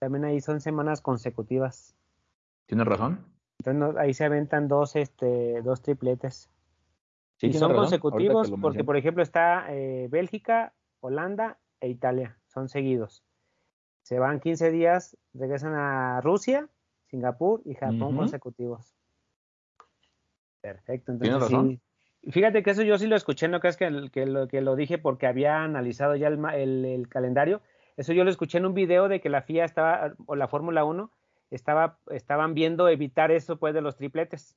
[0.00, 1.96] También ahí son semanas consecutivas.
[2.66, 3.24] ¿Tienes razón?
[3.58, 6.50] Entonces ahí se aventan dos, este, dos tripletes.
[7.40, 12.38] Y son consecutivos porque, por ejemplo, está eh, Bélgica, Holanda e Italia.
[12.46, 13.24] Son seguidos.
[14.02, 16.68] Se van 15 días, regresan a Rusia,
[17.06, 18.94] Singapur y Japón consecutivos.
[20.60, 21.12] Perfecto.
[21.12, 21.80] Entonces, ¿Tienes razón?
[22.30, 24.98] Fíjate que eso yo sí lo escuché, no crees que, que, lo, que lo dije
[24.98, 27.62] porque había analizado ya el, calendario.
[27.96, 30.84] Eso yo lo escuché en un video de que la FIA estaba, o la Fórmula
[30.84, 31.10] 1,
[31.50, 34.56] estaba, estaban viendo evitar eso pues de los tripletes.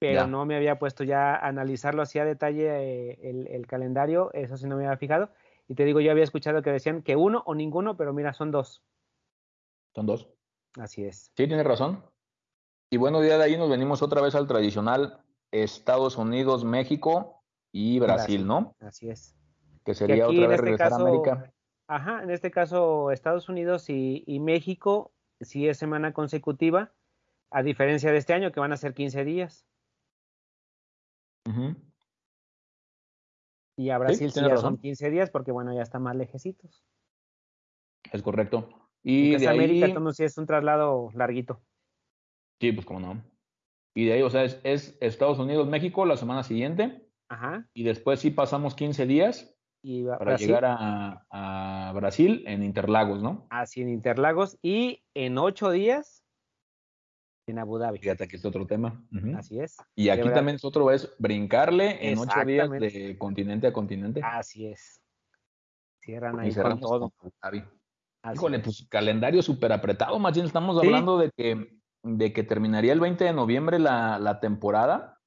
[0.00, 4.56] Pero no me había puesto ya a analizarlo así a detalle eh, el, calendario, eso
[4.56, 5.30] sí no me había fijado.
[5.68, 8.50] Y te digo, yo había escuchado que decían que uno o ninguno, pero mira, son
[8.50, 8.82] dos.
[9.94, 10.28] Son dos.
[10.78, 11.30] Así es.
[11.36, 12.02] Sí, tienes razón.
[12.90, 15.20] Y bueno, día de ahí nos venimos otra vez al tradicional
[15.52, 18.74] Estados Unidos, México y Brasil, ¿no?
[18.80, 19.36] Así es.
[19.84, 21.52] Que sería otra vez este regresar a América.
[21.88, 26.92] Ajá, en este caso Estados Unidos y, México sí es semana consecutiva,
[27.50, 29.66] a diferencia de este año que van a ser 15 días.
[33.76, 36.84] Y a Brasil sí, ya son 15 días porque bueno, ya está más lejecitos.
[38.12, 38.68] Es correcto.
[39.02, 41.62] Y de América entonces sí es un traslado larguito.
[42.60, 43.24] Sí, pues como no.
[43.94, 47.08] Y de ahí, o sea, es, Estados Unidos, México la semana siguiente.
[47.28, 47.66] Ajá.
[47.74, 53.46] Y después sí pasamos 15 días y para llegar a, Brasil en Interlagos, ¿no?
[53.50, 54.58] Así en Interlagos.
[54.62, 56.19] Y en ocho días
[57.50, 57.98] en Abu Dhabi.
[57.98, 59.04] Fíjate que es otro tema.
[59.36, 59.76] Así es.
[59.94, 64.20] Y aquí también es otro, es brincarle en ocho días de continente a continente.
[64.22, 65.00] Así es.
[66.00, 67.12] Cierran ahí con todo.
[68.34, 73.00] Híjole, pues calendario súper apretado, más bien estamos hablando de que, de que terminaría el
[73.00, 75.18] 20 de noviembre la, la temporada,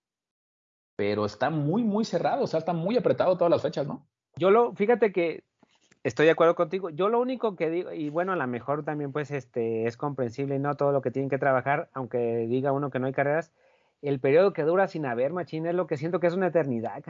[0.96, 4.08] pero está muy, muy cerrado, o sea, está muy apretado todas las fechas, ¿no?
[4.36, 5.44] Yo lo, fíjate que
[6.04, 6.90] estoy de acuerdo contigo.
[6.90, 10.56] Yo lo único que digo, y bueno, a lo mejor también pues este es comprensible
[10.56, 13.52] y no todo lo que tienen que trabajar, aunque diga uno que no hay carreras,
[14.02, 17.02] el periodo que dura sin haber machín es lo que siento que es una eternidad.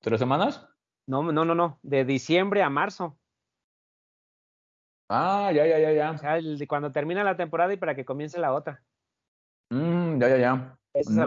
[0.00, 0.68] ¿Tres semanas?
[1.06, 3.18] No, no, no, no, de diciembre a marzo.
[5.08, 6.10] Ah, ya, ya, ya, ya.
[6.12, 8.82] O sea, cuando termina la temporada y para que comience la otra.
[9.70, 10.78] Mm, ya, ya, ya.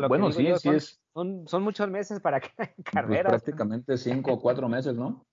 [0.08, 1.00] bueno, sí, sí es.
[1.14, 3.32] Son, son muchos meses para que pues carreras.
[3.32, 5.26] prácticamente cinco o cuatro meses, ¿no?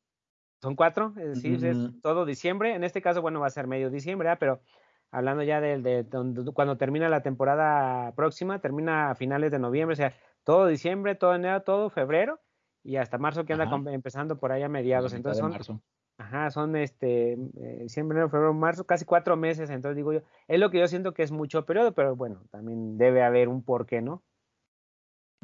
[0.64, 2.74] Son cuatro, es decir, es todo diciembre.
[2.74, 4.36] En este caso, bueno, va a ser medio diciembre, ¿eh?
[4.40, 4.62] pero
[5.10, 6.06] hablando ya de, de,
[6.54, 11.34] cuando termina la temporada próxima, termina a finales de noviembre, o sea, todo diciembre, todo
[11.34, 12.40] enero, todo febrero
[12.82, 15.12] y hasta marzo que anda empezando por ahí a mediados.
[15.12, 15.82] Entonces son,
[16.16, 19.68] ajá, son este eh, diciembre, enero, febrero, marzo, casi cuatro meses.
[19.68, 22.96] Entonces digo yo, es lo que yo siento que es mucho periodo, pero bueno, también
[22.96, 24.22] debe haber un porqué, ¿no?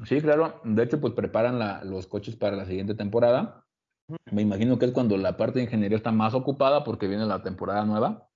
[0.02, 0.62] Sí, claro.
[0.64, 3.66] De hecho, pues preparan la, los coches para la siguiente temporada
[4.30, 7.42] me imagino que es cuando la parte de ingeniería está más ocupada porque viene la
[7.42, 8.28] temporada nueva,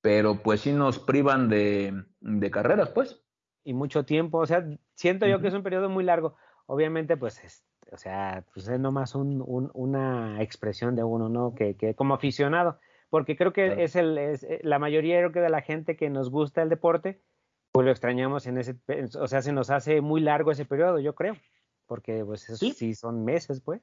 [0.00, 3.22] pero pues sí nos privan de, de carreras, pues.
[3.64, 6.36] Y mucho tiempo, o sea, siento yo que es un periodo muy largo.
[6.66, 11.54] Obviamente, pues, es, o sea, pues es nomás un, un, una expresión de uno, ¿no?
[11.54, 12.78] Que, que como aficionado,
[13.10, 16.10] porque creo que es el, es, eh, la mayoría creo que de la gente que
[16.10, 17.20] nos gusta el deporte,
[17.72, 18.76] pues lo extrañamos en ese,
[19.18, 21.36] o sea, se nos hace muy largo ese periodo, yo creo,
[21.86, 22.72] porque pues ¿Sí?
[22.72, 23.82] sí son meses, pues.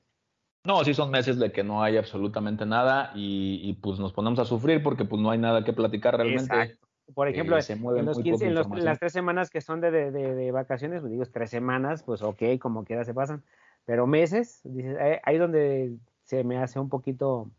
[0.65, 4.45] No, sí son meses de que no hay absolutamente nada y, pues nos ponemos a
[4.45, 6.77] sufrir porque pues no hay nada que platicar realmente.
[7.13, 10.51] Por ejemplo, eh, en, los 15, en, las tres semanas que son de, de, de,
[10.51, 13.43] vacaciones, pues digo, tres semanas, pues ok, como quiera se pasan,
[13.85, 17.49] pero meses, dices, eh, ahí donde se me hace un poquito,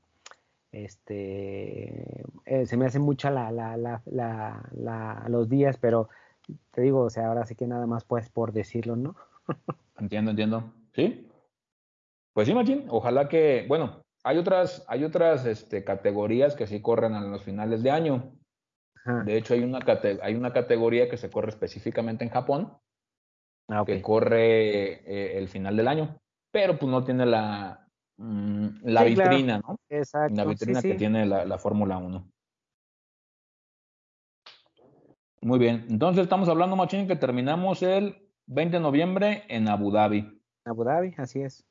[0.72, 4.00] este, eh, se me hace mucha la, la, la,
[4.72, 6.08] la, los días, pero
[6.70, 9.14] te digo, o sea, ahora sí que nada más pues por decirlo, ¿no?
[9.98, 11.28] entiendo, entiendo, ¿sí?
[12.34, 17.14] Pues sí, Machín, ojalá que, bueno, hay otras, hay otras este, categorías que sí corren
[17.14, 18.32] en los finales de año.
[19.26, 19.80] De hecho, hay una,
[20.22, 22.72] hay una categoría que se corre específicamente en Japón,
[23.68, 26.18] ah, que corre eh, el final del año,
[26.50, 29.76] pero pues no tiene la, mm, la vitrina, ¿no?
[29.90, 30.34] Exacto.
[30.34, 32.26] La vitrina que tiene la, la Fórmula 1.
[35.42, 40.42] Muy bien, entonces estamos hablando, Machín, que terminamos el 20 de noviembre en Abu Dhabi.
[40.64, 41.62] Abu Dhabi, así es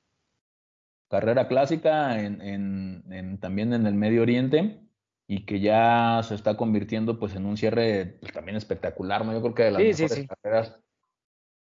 [1.09, 4.79] carrera clásica en, en, también en el Medio Oriente
[5.27, 9.33] y que ya se está convirtiendo pues en un cierre pues, también espectacular, ¿no?
[9.33, 10.79] Yo creo que de las mejores carreras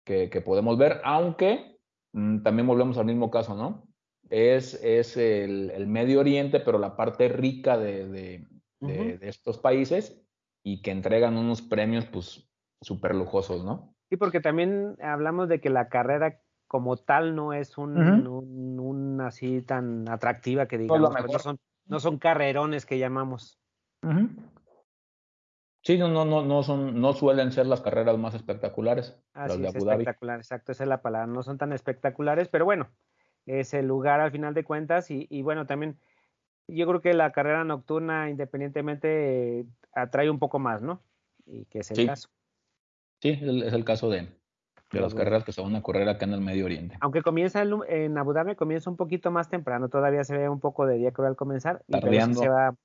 [0.05, 1.79] que, que, podemos ver, aunque
[2.13, 3.88] mm, también volvemos al mismo caso, ¿no?
[4.29, 8.47] Es, es el, el Medio Oriente, pero la parte rica de, de,
[8.79, 10.21] de, de, estos países
[10.63, 12.49] y que entregan unos premios pues
[12.81, 13.95] súper lujosos, ¿no?
[14.09, 17.97] Sí, porque también hablamos de que la carrera como tal no es un,
[18.28, 23.59] un, así tan atractiva que digamos, pues, no, son, no son carrerones que llamamos.
[25.82, 29.20] Sí, no, no, no, son, no suelen ser las carreras más espectaculares.
[29.36, 30.01] las de Abu Dhabi.
[30.01, 31.28] espectacular, exacto, esa es la palabra.
[31.28, 32.89] No son tan espectaculares, pero bueno,
[33.45, 35.99] es el lugar al final de cuentas y, y bueno, también
[36.68, 41.03] yo creo que la carrera nocturna independientemente atrae un poco más, ¿no?
[41.45, 42.30] Y que es el caso.
[43.22, 44.28] Sí, es el caso de,
[44.91, 46.97] de las carreras que se van a correr acá en el Medio Oriente.
[47.01, 50.86] Aunque comienza en Abu Dhabi, comienza un poquito más temprano, todavía se ve un poco
[50.86, 52.75] de día que al comenzar, y pero se va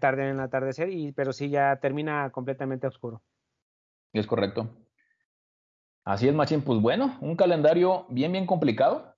[0.00, 3.22] tarde en el atardecer, y, pero sí ya termina completamente oscuro.
[4.12, 4.68] Es correcto.
[6.04, 6.62] Así es, Machín.
[6.62, 9.14] Pues bueno, un calendario bien, bien complicado.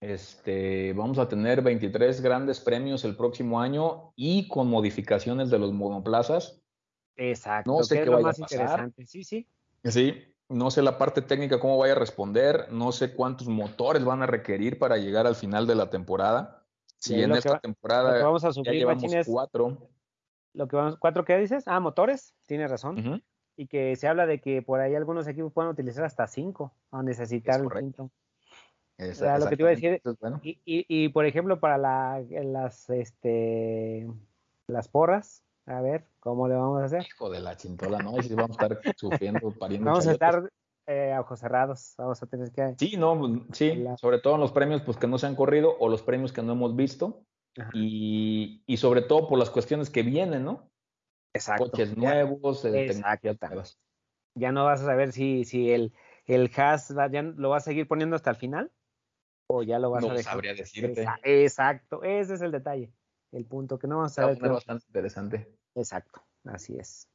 [0.00, 5.72] Este, vamos a tener 23 grandes premios el próximo año y con modificaciones de los
[5.72, 6.62] monoplazas.
[7.16, 7.72] Exacto.
[7.72, 8.58] No sé qué vaya más a pasar.
[8.60, 9.06] interesante.
[9.06, 9.48] Sí, sí.
[9.82, 14.22] Sí, no sé la parte técnica cómo vaya a responder, no sé cuántos motores van
[14.22, 16.62] a requerir para llegar al final de la temporada.
[16.98, 19.90] Si en esta temporada vamos a subir, ya llevamos cuatro.
[20.54, 21.64] Lo que vamos, ¿Cuatro qué dices?
[21.66, 23.22] Ah, motores, tiene razón.
[23.56, 27.02] Y que se habla de que por ahí algunos equipos pueden utilizar hasta cinco a
[27.02, 28.10] necesitar el quinto.
[28.98, 30.02] lo que te iba a decir.
[30.42, 34.08] y, y, y, por ejemplo, para la, las, este,
[34.66, 37.02] las porras, a ver, ¿cómo le vamos a hacer?
[37.02, 38.20] Hijo de la chintola, ¿no?
[38.22, 39.90] Si vamos a estar sufriendo, pariendo.
[39.90, 40.50] Vamos a estar
[40.86, 42.74] eh, a ojos cerrados, vamos a tener que...
[42.78, 45.76] Sí, no, pues, sí, sobre todo en los premios pues que no se han corrido
[45.78, 47.24] o los premios que no hemos visto
[47.72, 50.70] y, y, sobre todo por las cuestiones que vienen, ¿no?
[51.34, 51.70] Exacto.
[51.70, 53.36] Coches nuevos, eh, Exacto.
[54.34, 55.92] Ya no vas a saber si, si el,
[56.26, 58.70] el Haas ya lo va a seguir poniendo hasta el final.
[59.48, 60.34] o ya lo vas no a dejar.
[60.34, 61.06] sabría decirte.
[61.24, 62.92] Exacto, ese es el detalle,
[63.36, 64.38] el punto que no vamos a saber.
[64.38, 65.54] bastante interesante.
[65.74, 67.08] Exacto, así es.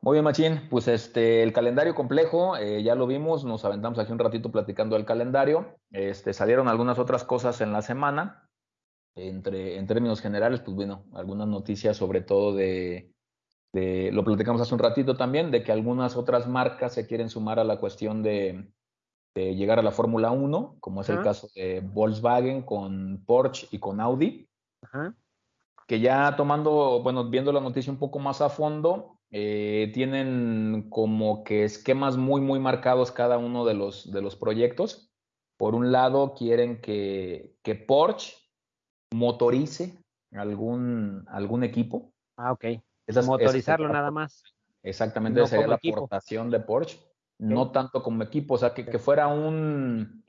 [0.00, 0.68] Muy bien, Machín.
[0.68, 4.96] Pues este, el calendario complejo, eh, ya lo vimos, nos aventamos aquí un ratito platicando
[4.96, 5.78] del calendario.
[5.90, 8.50] Este, salieron algunas otras cosas en la semana.
[9.16, 13.14] Entre, en términos generales, pues bueno, algunas noticias sobre todo de,
[13.72, 17.64] lo platicamos hace un ratito también, de que algunas otras marcas se quieren sumar a
[17.64, 18.68] la cuestión de,
[19.34, 24.00] llegar a la Fórmula 1, como es el caso de Volkswagen con Porsche y con
[24.00, 24.48] Audi.
[25.86, 31.44] Que ya tomando, bueno, viendo la noticia un poco más a fondo, eh, tienen como
[31.44, 35.10] que esquemas muy, muy marcados cada uno de los, de los proyectos.
[35.56, 38.36] Por un lado, quieren que, que Porsche
[39.12, 39.98] motorice
[40.32, 42.12] algún, algún equipo.
[42.36, 42.64] Ah, ok.
[43.26, 44.42] Motorizarlo nada más.
[44.82, 46.98] Exactamente, esa sería la aportación de Porsche.
[47.38, 50.24] No tanto como equipo, o sea, que, que fuera un,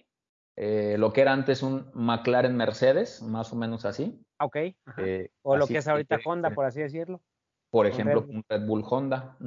[0.56, 4.25] eh, lo que era antes un McLaren Mercedes, más o menos así.
[4.40, 4.56] Ok.
[4.98, 7.22] Eh, o lo que es ahorita Honda, por así decirlo.
[7.70, 9.38] Por ejemplo, un Red Bull Honda.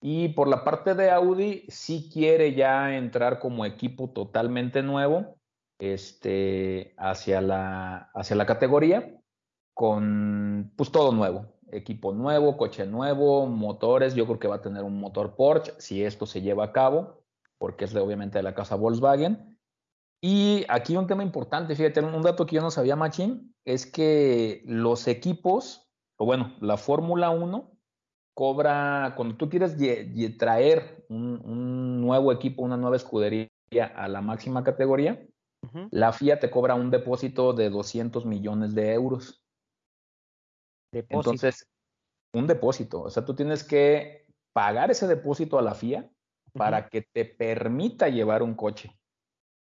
[0.00, 5.36] Y por la parte de Audi, sí quiere ya entrar como equipo totalmente nuevo
[5.80, 9.20] este, hacia, la, hacia la categoría
[9.74, 14.14] con pues todo nuevo equipo nuevo, coche nuevo, motores.
[14.14, 17.22] Yo creo que va a tener un motor Porsche si esto se lleva a cabo,
[17.58, 19.57] porque es de, obviamente de la casa Volkswagen.
[20.20, 24.62] Y aquí un tema importante, fíjate, un dato que yo no sabía, Machín, es que
[24.66, 25.88] los equipos,
[26.18, 27.70] o bueno, la Fórmula 1
[28.34, 29.76] cobra, cuando tú quieres
[30.36, 33.48] traer un, nuevo equipo, una nueva escudería
[33.94, 35.24] a la máxima categoría,
[35.90, 39.42] la FIA te cobra un depósito de 200 millones de euros.
[40.92, 41.66] Entonces,
[42.32, 43.02] un depósito.
[43.02, 46.08] O sea, tú tienes que pagar ese depósito a la FIA
[46.54, 48.97] para que te permita llevar un coche.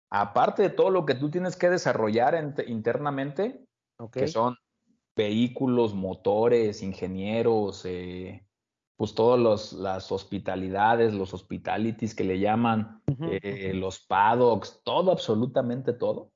[0.09, 2.35] Aparte de todo lo que tú tienes que desarrollar
[2.67, 3.65] internamente,
[4.11, 4.57] que son
[5.15, 8.45] vehículos, motores, ingenieros, eh,
[8.97, 13.01] pues todas las hospitalidades, los hospitalities que le llaman,
[13.31, 16.31] eh, los paddocks, todo, absolutamente todo.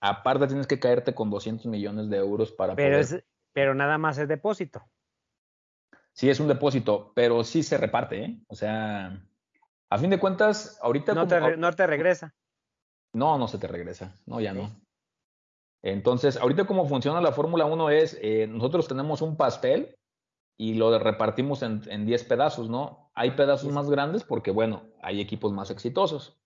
[0.00, 3.24] Aparte tienes que caerte con 200 millones de euros para Pero poder...
[3.52, 4.82] Pero nada más es depósito.
[6.12, 8.40] Sí, es un depósito, pero sí se reparte, ¿eh?
[8.48, 9.22] O sea,
[9.90, 11.14] a fin de cuentas, ahorita...
[11.14, 12.34] No, te, no te regresa.
[13.12, 14.14] No, no se te regresa.
[14.26, 14.70] No, ya no.
[15.82, 19.96] Entonces, ahorita cómo funciona la Fórmula 1 es, eh, nosotros tenemos un pastel
[20.58, 23.10] y lo repartimos en 10 pedazos, ¿no?
[23.14, 26.38] Hay pedazos más grandes porque, bueno, hay equipos más exitosos.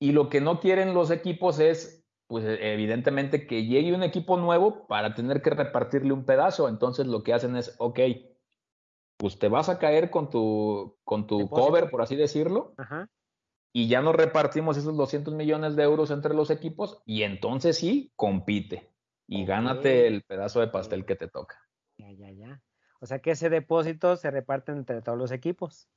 [0.00, 4.36] Y lo que no quieren los equipos es pues e, evidentemente que llegue un equipo
[4.36, 6.68] nuevo para tener que repartirle un pedazo.
[6.68, 8.00] Entonces lo que hacen es, ok,
[9.16, 12.74] pues te vas a caer con tu, con tu cover, por así decirlo,
[13.78, 18.10] y ya nos repartimos esos 200 millones de euros entre los equipos y entonces sí,
[18.16, 18.90] compite
[19.26, 21.60] y gánate el pedazo de pastel que te toca.
[21.98, 22.62] Ya, ya, ya.
[23.00, 25.90] O sea que ese depósito se reparte entre todos los equipos.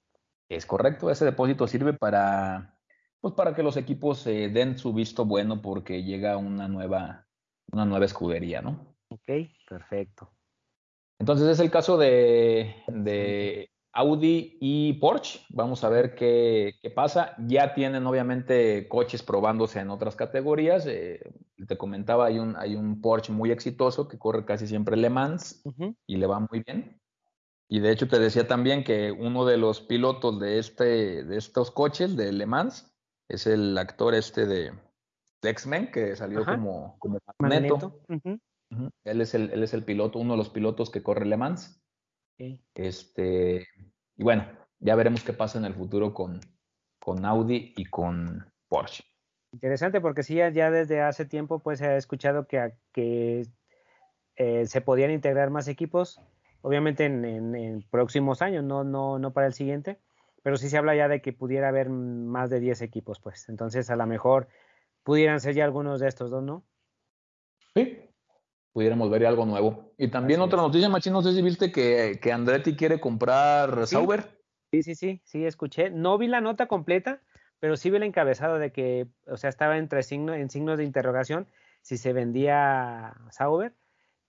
[0.49, 2.77] Es correcto, ese depósito sirve para
[3.21, 7.27] pues para que los equipos se den su visto bueno porque llega una nueva,
[7.71, 8.93] una nueva escudería, ¿no?
[9.07, 9.29] Ok,
[9.69, 10.33] perfecto.
[11.17, 15.41] Entonces es el caso de, de Audi y Porsche.
[15.49, 17.35] Vamos a ver qué, qué, pasa.
[17.47, 20.85] Ya tienen obviamente coches probándose en otras categorías.
[20.85, 21.21] Eh,
[21.67, 25.63] te comentaba, hay un, hay un Porsche muy exitoso que corre casi siempre Le Mans
[26.07, 26.99] y le va muy bien.
[27.67, 31.71] Y de hecho te decía también que uno de los pilotos de, este, de estos
[31.71, 32.95] coches de Le Mans
[33.27, 34.73] es el actor este de,
[35.41, 38.01] X-Men que salió como, como Magneto.
[39.05, 41.81] él, es el, él es el piloto, uno de los pilotos que corre Le Mans.
[42.73, 43.67] Este,
[44.15, 44.45] y bueno,
[44.79, 46.39] ya veremos qué pasa en el futuro con,
[46.99, 49.03] con Audi y con Porsche.
[49.51, 53.47] Interesante porque sí, ya desde hace tiempo pues se ha escuchado que, que
[54.35, 56.21] eh, se podían integrar más equipos,
[56.61, 59.99] obviamente en, en, próximos años, no, no, no para el siguiente,
[60.43, 63.49] pero sí se habla ya de que pudiera haber más de 10 equipos, pues.
[63.49, 64.47] Entonces, a lo mejor
[65.03, 66.63] pudieran ser ya algunos de estos dos, ¿no?
[68.69, 69.93] Sí, pudiéramos ver algo nuevo.
[69.97, 74.39] Y también otra noticia, Machín, no sé si viste que, que Andretti quiere comprar Sauber.
[74.71, 75.89] Sí, sí, sí, sí, escuché.
[75.89, 77.21] No vi la nota completa,
[77.59, 80.83] pero sí vi el encabezado de que, o sea, estaba entre signo, en signos de
[80.83, 81.47] interrogación
[81.81, 83.75] si se vendía Sauber.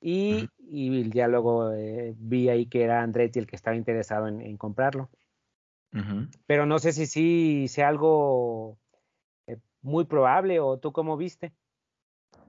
[0.02, 4.56] Y, y ya luego eh, vi ahí que era Andretti el que estaba interesado en
[4.56, 5.10] comprarlo.
[6.46, 8.78] Pero no sé si sí sea algo
[9.46, 11.52] eh, muy probable o tú cómo viste.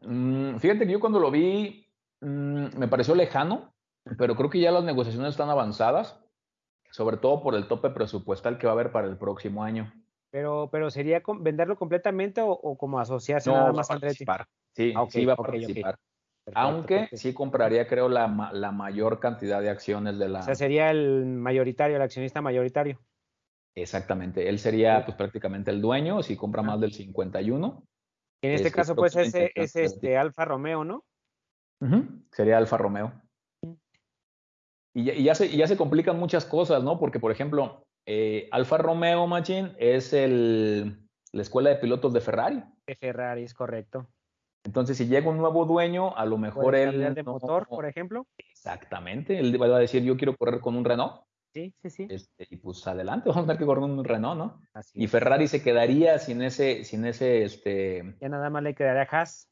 [0.02, 1.88] Mm, fíjate que yo cuando lo vi
[2.22, 3.74] mm, me pareció lejano,
[4.18, 6.20] pero creo que ya las negociaciones están avanzadas,
[6.92, 9.94] sobre todo por el tope presupuestal que va a haber para el próximo año.
[10.32, 14.48] Pero, pero sería venderlo completamente o, como asociarse nada más a participar.
[14.74, 16.00] Sí, ah, sí va a participar.
[16.54, 20.40] Aunque sí compraría, creo, la, mayor cantidad de acciones de la.
[20.40, 23.00] O sea, sería el mayoritario, el accionista mayoritario.
[23.76, 24.50] Exactamente.
[24.50, 27.84] Él sería, pues, prácticamente el dueño si compra más del 51.
[28.42, 31.06] En este, caso, pues, es, es este Alfa Romeo, ¿no?
[32.32, 33.14] Sería Alfa Romeo.
[34.94, 37.00] Y ya, se, ya se complican muchas cosas, ¿no?
[37.00, 42.64] Porque, por ejemplo, eh, Alfa Romeo Machine es el, la escuela de pilotos de Ferrari.
[42.86, 44.08] De Ferrari, es correcto.
[44.64, 47.14] Entonces, si llega un nuevo dueño, a lo mejor él.
[47.16, 48.28] de motor, por ejemplo?
[48.38, 49.40] Exactamente.
[49.40, 51.24] Él va a decir, yo quiero correr con un Renault.
[51.54, 52.08] Sí, sí, sí.
[52.10, 54.62] Este, y pues adelante, vamos a tener que correr un Renault, ¿no?
[54.94, 58.16] y Ferrari se quedaría sin ese, sin ese, este.
[58.22, 59.50] Ya nada más le quedaría Haas.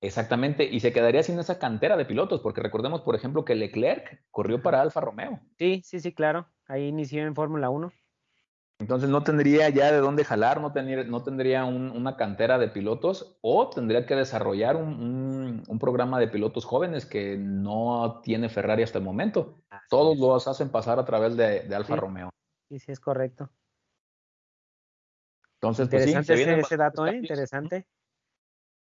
[0.00, 4.24] Exactamente, y se quedaría sin esa cantera de pilotos, porque recordemos, por ejemplo, que Leclerc
[4.30, 5.40] corrió para Alfa Romeo.
[5.58, 6.48] Sí, sí, sí, claro.
[6.66, 7.92] Ahí inició en Fórmula 1.
[8.80, 13.36] Entonces no tendría ya de dónde jalar, no tendría, no tendría una cantera de pilotos
[13.40, 19.04] o tendría que desarrollar un, programa de pilotos jóvenes que no tiene Ferrari hasta el
[19.04, 19.62] momento.
[19.90, 22.30] Todos los hacen pasar a través de, Alfa Romeo.
[22.68, 23.50] Sí, sí, es correcto.
[25.54, 27.16] Entonces, pues interesante ese, dato, ¿eh?
[27.16, 27.86] Interesante.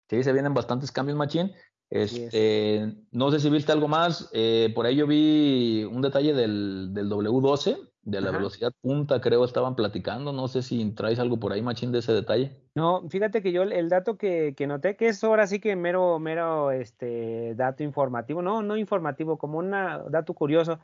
[0.09, 1.51] Sí, se vienen bastantes cambios, Machín.
[1.89, 4.29] Este, no sé si viste algo más.
[4.31, 9.75] Eh, por ahí yo vi un detalle del, W12, de la velocidad punta, creo estaban
[9.75, 10.33] platicando.
[10.33, 12.57] No sé si traes algo por ahí, Machín, de ese detalle.
[12.73, 16.17] No, fíjate que yo el dato que, que noté, que es ahora sí que mero,
[16.19, 20.79] mero este, dato informativo, no, no informativo, como un dato curioso.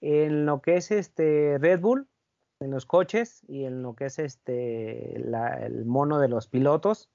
[0.00, 2.08] En lo que es este Red Bull,
[2.60, 7.08] en los coches y en lo que es este el mono de los pilotos,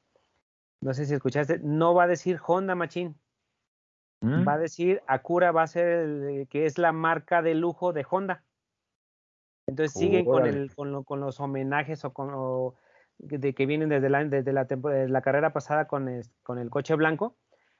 [0.82, 3.16] no sé si escuchaste, no va a decir Honda Machine.
[4.24, 4.62] Va a mm.
[4.62, 8.44] decir Acura va a ser el, que es la marca de lujo de Honda.
[9.68, 12.74] Entonces siguen con, el, con, los homenajes o con
[13.20, 14.68] de que vienen desde la, desde la,
[15.08, 16.10] la carrera pasada con,
[16.44, 17.36] con el coche blanco.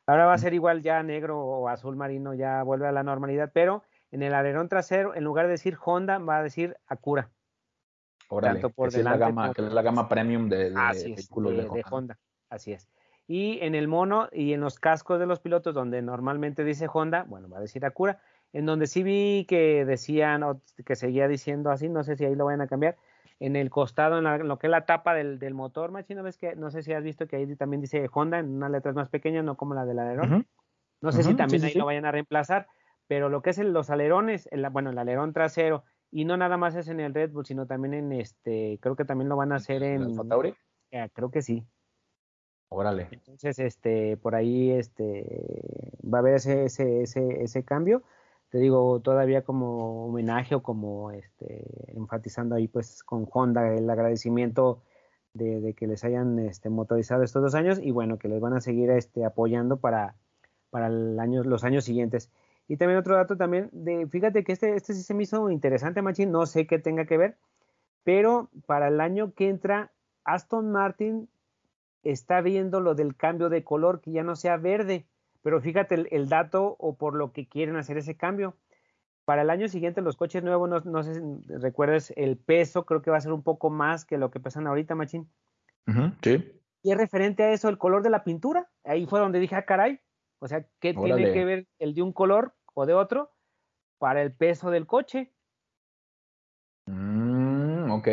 [0.06, 3.52] Ahora va a ser igual ya negro o azul marino, ya vuelve a la normalidad,
[3.54, 7.30] pero en el alerón trasero, en lugar de decir Honda, va a decir Acura.
[8.42, 10.74] Tanto por que, es la gama, que es la gama premium de,
[11.04, 12.18] vehículos de Honda.
[12.50, 12.88] Así es.
[13.28, 17.24] Y en el mono y en los cascos de los pilotos, donde normalmente dice Honda,
[17.28, 18.22] bueno, va a decir Acura.
[18.58, 22.34] En donde sí vi que decían, o que seguía diciendo así, no sé si ahí
[22.34, 22.98] lo van a cambiar.
[23.40, 26.56] En el costado, en, lo que es la tapa del, del motor, machino, ves que
[26.56, 29.46] no sé si has visto que ahí también dice Honda en unas letras más pequeñas,
[29.46, 30.48] no como la del alerón.
[31.02, 32.66] No sé si también ahí lo vayan a reemplazar,
[33.06, 36.74] pero lo que es los alerones, el, bueno, el alerón trasero, y no nada más
[36.74, 39.58] es en el Red Bull, sino también en este, creo que también lo van a
[39.58, 40.02] hacer en.
[40.02, 40.56] ¿En el
[40.90, 41.64] eh, creo que sí.
[42.70, 43.08] Órale.
[43.12, 45.62] Entonces, este, por ahí, este,
[46.04, 48.02] va a haber ese, ese, ese, ese cambio.
[48.50, 54.82] Te digo, todavía como homenaje o como, este, enfatizando ahí, pues, con Honda el agradecimiento
[55.34, 58.62] de, que les hayan, este, motorizado estos dos años y bueno, que les van a
[58.62, 60.16] seguir, este, apoyando para,
[60.70, 62.32] para el año, los años siguientes.
[62.68, 66.02] Y también otro dato también de, fíjate que este, este sí se me hizo interesante,
[66.02, 67.38] Machín, no sé qué tenga que ver,
[68.04, 69.92] pero para el año que entra,
[70.24, 71.30] Aston Martin
[72.04, 75.06] está viendo lo del cambio de color, que ya no sea verde.
[75.48, 78.58] Pero fíjate el, dato o por lo que quieren hacer ese cambio.
[79.24, 83.12] Para el año siguiente, los coches nuevos, no, sé si recuerdas, el peso creo que
[83.12, 85.32] va a ser un poco más que lo que pesan ahorita, Machín.
[86.22, 86.52] sí.
[86.84, 88.70] Y es referente a eso, el color de la pintura.
[88.84, 90.02] Ahí fue donde dije, ah, caray.
[90.40, 93.32] O sea, ¿qué tiene que ver el de un color o de otro
[94.00, 95.32] para el peso del coche?
[96.88, 98.08] Mm, ok.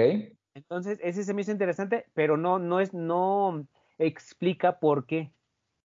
[0.55, 3.67] Entonces, ese se me hizo interesante, pero no, no es, no,
[3.99, 5.35] explica por qué.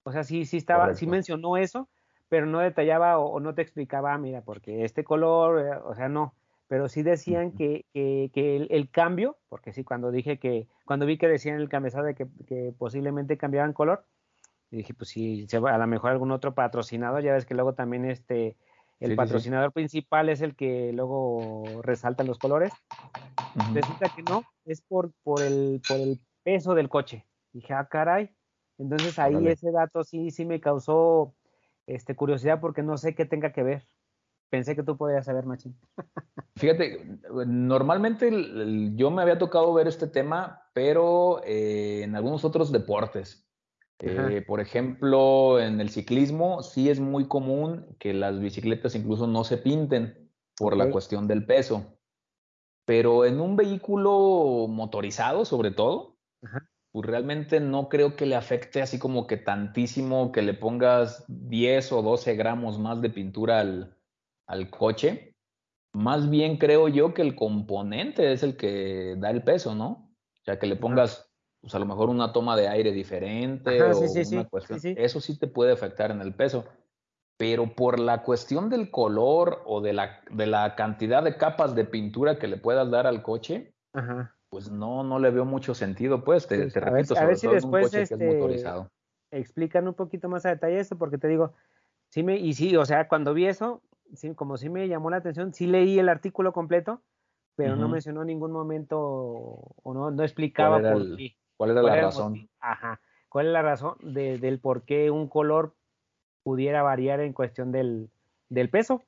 [0.07, 1.89] O sea, sí, sí estaba, sí mencionó eso,
[2.29, 6.09] pero no detallaba o, no te explicaba, ah, mira, porque este color, eh, o sea,
[6.09, 6.33] no.
[6.69, 11.27] Pero sí decían que, que, el, cambio, porque sí, cuando dije que, cuando vi que
[11.27, 14.05] decían el cabezado de que, que posiblemente cambiaban color,
[14.71, 18.57] dije, pues sí, a lo mejor algún otro patrocinador, ya ves que luego también este,
[19.01, 22.73] el patrocinador principal es el que luego resalta los colores.
[23.75, 27.27] Resulta que no, es por, por, el, por el peso del coche.
[27.53, 28.36] Dije, ah, caray.
[28.79, 31.35] Entonces ahí ese dato sí, sí me causó
[31.87, 33.87] este, curiosidad porque no sé qué tenga que ver.
[34.51, 35.77] Pensé que tú podías saber, Machín.
[36.57, 38.31] Fíjate, normalmente
[38.95, 43.47] yo me había tocado ver este tema, pero eh, en algunos otros deportes.
[43.99, 49.43] Eh, por ejemplo, en el ciclismo sí es muy común que las bicicletas incluso no
[49.43, 51.99] se pinten por la cuestión del peso.
[52.85, 56.19] Pero en un vehículo motorizado, sobre todo,
[56.97, 61.93] pues realmente no creo que le afecte así como que tantísimo que le pongas 10
[61.93, 63.95] o 12 gramos más de pintura al,
[64.47, 65.37] al coche.
[65.93, 70.11] Más bien creo yo que el componente es el que da el peso, ¿no?
[70.43, 71.31] sea, que le pongas,
[71.61, 74.81] pues a lo mejor una toma de aire diferente o una cuestión.
[74.97, 76.65] Eso sí te puede afectar en el peso.
[77.37, 81.85] Pero por la cuestión del color o de la, de la cantidad de capas de
[81.85, 83.75] pintura que le puedas dar al coche,
[84.49, 86.47] pues no, no le veo mucho sentido, pues.
[86.47, 88.59] Te, a ver, si después este,
[89.31, 91.55] explican un poquito más a detalle esto, porque te digo,
[92.11, 93.83] sí me, y sí, o sea, cuando vi eso,
[94.15, 97.03] sí, como sí me llamó la atención, sí leí el artículo completo,
[97.57, 101.37] pero no mencionó en ningún momento o no, no explicaba ¿Cuál por qué.
[101.57, 102.49] ¿Cuál era la razón?
[102.61, 103.01] Ajá.
[103.31, 105.75] ¿Cuál es la razón de, del por qué un color
[106.43, 108.11] pudiera variar en cuestión del,
[108.51, 109.03] del peso?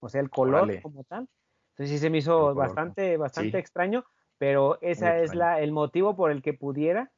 [0.00, 1.28] O sea, el color como tal.
[1.70, 4.04] Entonces sí se me hizo bastante, bastante extraño,
[4.42, 7.12] pero esa es la, el motivo por el que pudiera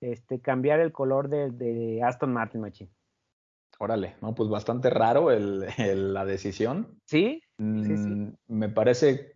[0.00, 2.90] este, cambiar el color de, de Aston Martin Machine.
[3.78, 5.66] Órale, no, pues bastante raro el,
[6.14, 6.98] la decisión.
[7.04, 7.42] ¿Sí?
[7.58, 9.30] Mm, me parece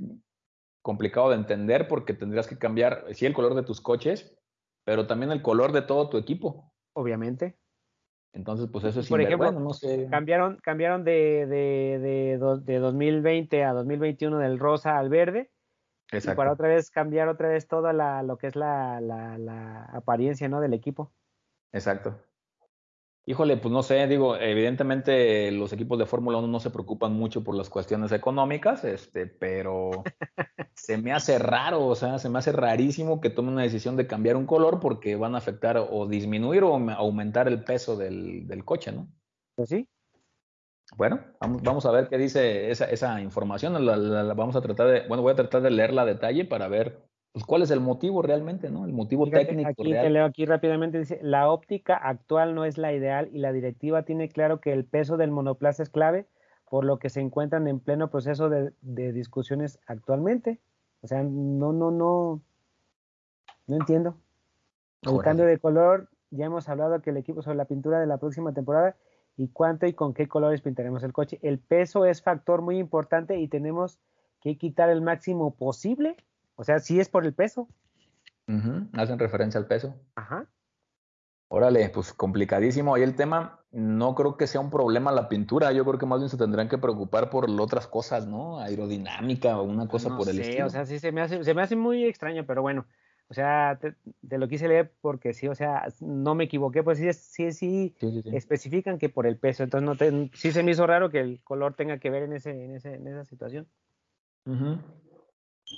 [0.81, 4.35] complicado de entender porque tendrías que cambiar, sí, el color de tus coches,
[4.83, 6.73] pero también el color de todo tu equipo.
[6.95, 7.59] Obviamente.
[8.33, 10.09] Entonces, pues eso es Por ejemplo, no sé.
[10.11, 15.51] cambiaron, cambiaron de, de, de, 2020 a 2021 del rosa al verde.
[16.11, 16.33] Exacto.
[16.33, 19.85] Y para otra vez cambiar otra vez toda la, lo que es la, la, la
[19.87, 20.61] apariencia ¿no?
[20.61, 21.13] del equipo.
[21.73, 22.21] Exacto.
[23.27, 27.43] Híjole, pues no sé, digo, evidentemente los equipos de Fórmula 1 no se preocupan mucho
[27.43, 29.91] por las cuestiones económicas, este, pero
[30.75, 34.07] se me hace raro, o sea, se me hace rarísimo que tomen una decisión de
[34.07, 38.93] cambiar un color porque van a afectar o disminuir o aumentar el peso del, coche,
[38.93, 39.09] ¿no?
[39.55, 39.89] Pues sí.
[40.97, 43.75] Bueno, vamos, vamos a ver qué dice esa, esa información.
[44.37, 47.45] vamos a tratar de, bueno, voy a tratar de leerla a detalle para ver pues,
[47.45, 48.85] cuál es el motivo realmente, ¿no?
[48.85, 49.71] El motivo técnico.
[49.71, 53.53] Aquí te leo aquí rápidamente, dice, la óptica actual no es la ideal y la
[53.53, 56.27] directiva tiene claro que el peso del monoplaza es clave,
[56.71, 58.73] por lo que se encuentran en pleno proceso de,
[59.13, 60.61] discusiones actualmente.
[61.01, 62.41] O sea, no, no, no,
[63.67, 64.17] no entiendo.
[65.03, 68.19] El cambio de color, ya hemos hablado que el equipo sobre la pintura de la
[68.19, 68.97] próxima temporada
[69.37, 71.39] y cuánto y con qué colores pintaremos el coche.
[71.43, 73.99] El peso es factor muy importante y tenemos
[74.41, 76.17] que quitar el máximo posible
[76.57, 77.69] o sea, sí es por el peso.
[78.93, 79.95] Hacen referencia al peso.
[80.15, 80.47] Ajá.
[81.49, 82.95] Órale, pues complicadísimo.
[82.95, 85.73] Ahí el tema, no creo que sea un problema la pintura.
[85.73, 88.59] Yo creo que más bien se tendrán que preocupar por otras cosas, ¿no?
[88.61, 90.67] Aerodinámica o una cosa por el estilo.
[90.67, 92.87] O sea, sí se me hace, se me hace muy extraño, pero bueno.
[93.35, 97.13] O sea, te, lo quise leer porque sí, o sea, no me equivoqué, pues sí,
[97.13, 99.65] sí, sí, especifican que por el peso.
[99.65, 102.35] Entonces, no te, sí se me hizo raro que el color tenga que ver en,
[102.35, 103.67] ese, en, ese, en esa situación.
[104.47, 104.79] Ajá.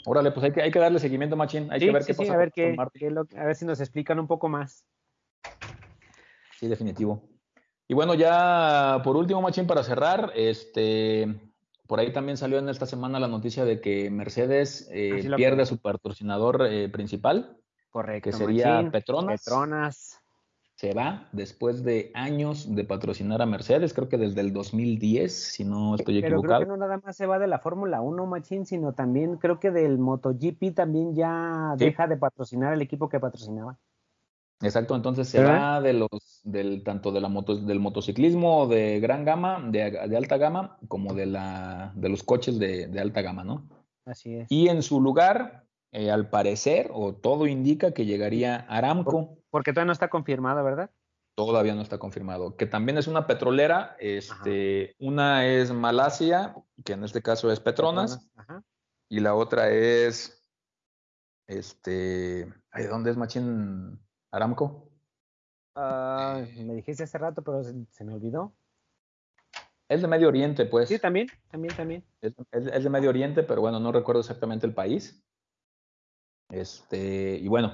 [0.05, 1.73] Órale, pues hay que, hay que darle seguimiento, Machín.
[1.73, 2.35] Hay que ver qué pasa.
[2.35, 4.85] a, ver qué, a ver si nos explican un poco más.
[6.61, 7.27] Sí, definitivo.
[7.89, 11.55] Y bueno, ya por último, Machín, para cerrar, este,
[11.87, 15.67] por ahí también salió en esta semana la noticia de que Mercedes eh, pierde a
[15.67, 17.57] su patrocinador eh, principal.
[17.91, 18.31] Correcto.
[18.31, 19.45] Que sería Petronas.
[19.45, 20.21] Petronas
[20.77, 25.65] se va después de años de patrocinar a Mercedes, creo que desde el 2010, si
[25.65, 26.43] no estoy equivocado.
[26.43, 29.39] Pero creo que no nada más se va de la Fórmula 1, Machín, sino también
[29.39, 33.79] creo que del MotoGP también ya deja de patrocinar el equipo que patrocinaba.
[34.63, 39.25] Exacto, entonces se va de los, del, tanto de la moto, del motociclismo de gran
[39.25, 43.69] gama, de, alta gama, como de, la, de los coches de, de alta gama, ¿no?
[44.07, 44.47] Así es.
[44.51, 49.39] Y en su lugar eh, al parecer, o todo indica que llegaría Aramco.
[49.49, 50.91] Porque todavía no está confirmado, ¿verdad?
[51.35, 52.57] Todavía no está confirmado.
[52.57, 53.97] Que también es una petrolera.
[53.99, 56.55] Este, una es Malasia,
[56.85, 58.31] que en este caso es Petronas.
[59.09, 60.47] Y la otra es.
[61.47, 62.53] Este.
[62.75, 63.99] ¿De dónde es Machín
[64.37, 64.91] Aramco?
[65.77, 68.55] Me dijiste hace rato, pero se, me olvidó.
[69.89, 70.89] Es de Medio Oriente, pues.
[70.89, 72.05] Sí, también, también, también.
[72.21, 75.23] es, de Medio Oriente, pero bueno, no recuerdo exactamente el país.
[76.51, 77.73] Este, y bueno,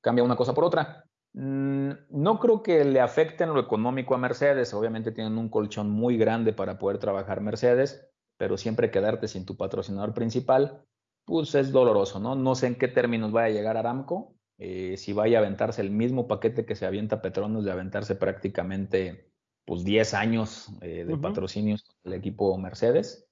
[0.00, 1.04] cambia una cosa por otra.
[1.32, 4.72] Mm, no creo que le afecten lo económico a Mercedes.
[4.72, 9.56] Obviamente tienen un colchón muy grande para poder trabajar Mercedes, pero siempre quedarte sin tu
[9.56, 10.84] patrocinador principal,
[11.24, 12.36] pues es doloroso, ¿no?
[12.36, 15.90] No sé en qué términos vaya a llegar Aramco, eh, si vaya a aventarse el
[15.90, 19.32] mismo paquete que se avienta Petronas, de aventarse prácticamente
[19.64, 23.26] pues 10 años eh, de patrocinios del equipo Mercedes.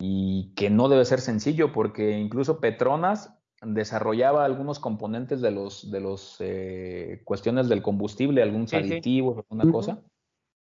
[0.00, 6.00] Y que no debe ser sencillo porque incluso Petronas desarrollaba algunos componentes de los de
[6.00, 10.02] los eh, cuestiones del combustible, algunos aditivos, alguna cosa.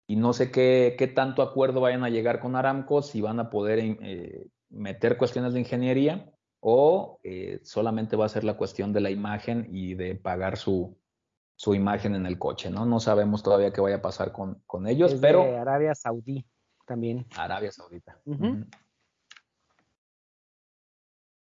[0.10, 3.50] Y no sé qué, qué, tanto acuerdo vayan a llegar con Aramco, si van a
[3.50, 6.33] poder eh, meter cuestiones de ingeniería
[6.66, 10.98] o eh, solamente va a ser la cuestión de la imagen y de pagar su,
[11.56, 12.86] su imagen en el coche, ¿no?
[12.86, 15.44] No sabemos todavía qué vaya a pasar con, con ellos, pero...
[15.44, 16.46] De Arabia Saudí
[16.86, 17.26] también.
[17.38, 18.18] Arabia Saudita.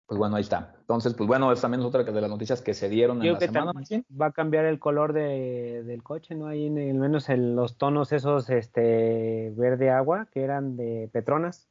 [0.06, 0.74] Pues bueno, ahí está.
[0.80, 3.72] Entonces, pues bueno, es también otra de las noticias que se dieron en la semana.
[4.18, 6.46] Va a cambiar el color de, del coche, ¿no?
[6.46, 11.68] Ahí en, al menos en los tonos esos este verde agua que eran de Petronas.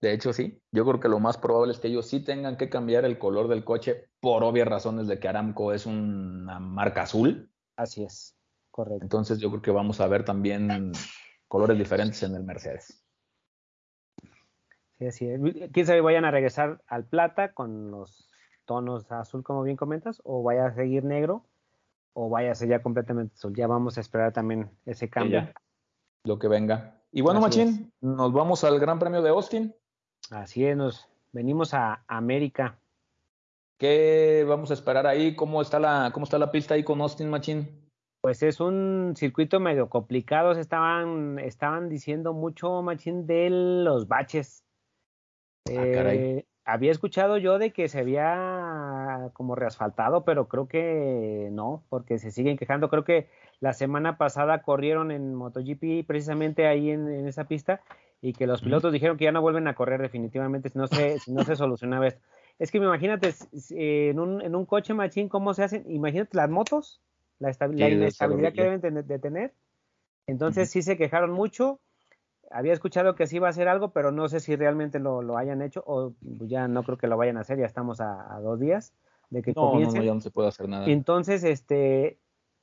[0.00, 0.62] De hecho, sí.
[0.70, 3.48] Yo creo que lo más probable es que ellos sí tengan que cambiar el color
[3.48, 7.50] del coche por obvias razones de que Aramco es una marca azul.
[7.76, 8.36] Así es,
[8.70, 9.04] correcto.
[9.04, 10.92] Entonces yo creo que vamos a ver también
[11.48, 13.04] colores diferentes en el Mercedes.
[14.98, 15.40] Sí, así es.
[15.72, 18.28] Quién sabe, vayan a regresar al plata con los
[18.64, 21.46] tonos azul, como bien comentas, o vaya a seguir negro,
[22.12, 23.54] o vaya a ser ya completamente azul.
[23.54, 25.48] Ya vamos a esperar también ese cambio.
[26.24, 26.97] lo que venga.
[27.10, 29.74] Y bueno, Machín, nos vamos al Gran Premio de Austin.
[30.30, 32.78] Así es, nos venimos a América.
[33.78, 35.36] ¿Qué vamos a esperar ahí?
[35.36, 37.88] ¿Cómo está la, cómo está la pista ahí con Austin, Machín?
[38.20, 40.54] Pues es un circuito medio complicado.
[40.54, 44.64] Se estaban, estaban diciendo mucho, Machín, de los baches.
[45.68, 51.82] Ah, eh, había escuchado yo de que se había como reasfaltado, pero creo que no,
[51.88, 52.90] porque se siguen quejando.
[52.90, 53.26] Creo que
[53.58, 57.80] la semana pasada corrieron en MotoGP precisamente ahí en, esa pista
[58.20, 61.18] y que los pilotos dijeron que ya no vuelven a correr definitivamente si no se,
[61.20, 62.20] si no se solucionaba esto.
[62.58, 63.32] Es que imagínate,
[63.70, 65.90] en un, en un coche machín, ¿cómo se hacen?
[65.90, 67.00] Imagínate las motos,
[67.38, 69.54] la, inestabilidad que deben de tener.
[70.26, 71.80] Entonces sí se quejaron mucho.
[72.50, 75.36] Había escuchado que sí iba a hacer algo, pero no sé si realmente lo, lo
[75.36, 77.58] hayan hecho o ya no creo que lo vayan a hacer.
[77.58, 78.94] Ya estamos a, dos días
[79.30, 80.86] de que no, No, ya no se puede hacer nada.
[80.86, 82.18] Entonces, este,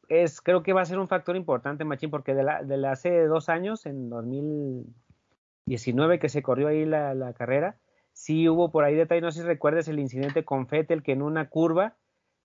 [0.09, 3.25] es, creo que va a ser un factor importante, Machín, porque de, la, de hace
[3.25, 7.77] dos años, en 2019 que se corrió ahí la, carrera,
[8.13, 11.21] sí hubo por ahí detalle, no sé si recuerdes el incidente con Fettel, que en
[11.21, 11.95] una curva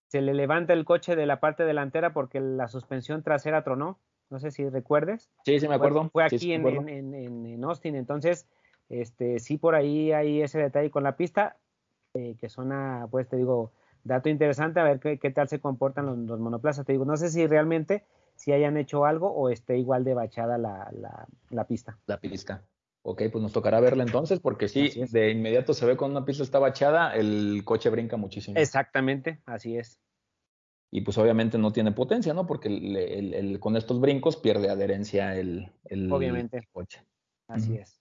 [0.09, 3.99] se le levanta el coche de la parte delantera porque la suspensión trasera tronó,
[4.31, 5.28] no sé si recuerdes.
[5.44, 6.09] Sí, sí me acuerdo.
[6.11, 8.47] Fue, aquí en, en, en, Austin, entonces,
[8.89, 11.57] este, sí por ahí hay ese detalle con la pista,
[12.15, 13.73] eh, que suena, pues te digo,
[14.05, 16.86] dato interesante a ver qué, tal se comportan los, monoplazas.
[16.86, 18.05] Te digo, no sé si realmente
[18.36, 20.90] si hayan hecho algo o esté igual de bachada la,
[21.51, 21.98] la, pista.
[22.07, 22.62] La pista.
[23.02, 26.43] Ok, pues nos tocará verla entonces, porque sí, de inmediato se ve cuando una pista
[26.43, 28.59] está bachada, el coche brinca muchísimo.
[28.59, 30.01] Exactamente, así es.
[30.93, 32.47] Y pues obviamente no tiene potencia, ¿no?
[32.47, 35.71] Porque el, con estos brincos pierde adherencia el,
[36.11, 36.67] obviamente.
[36.73, 37.05] coche.
[37.47, 38.01] Así es.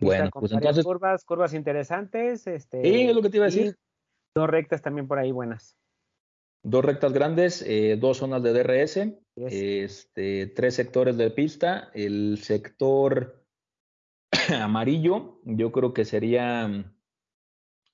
[0.00, 0.84] bueno, pues entonces.
[0.84, 2.46] Curvas, curvas interesantes.
[2.46, 3.76] Este, sí, es lo que te iba a decir.
[4.34, 5.76] Dos rectas también por ahí buenas.
[6.62, 11.90] Dos rectas grandes, eh, dos zonas de DRS, este, tres sectores de pista.
[11.94, 13.42] El sector
[14.60, 16.92] amarillo, yo creo que sería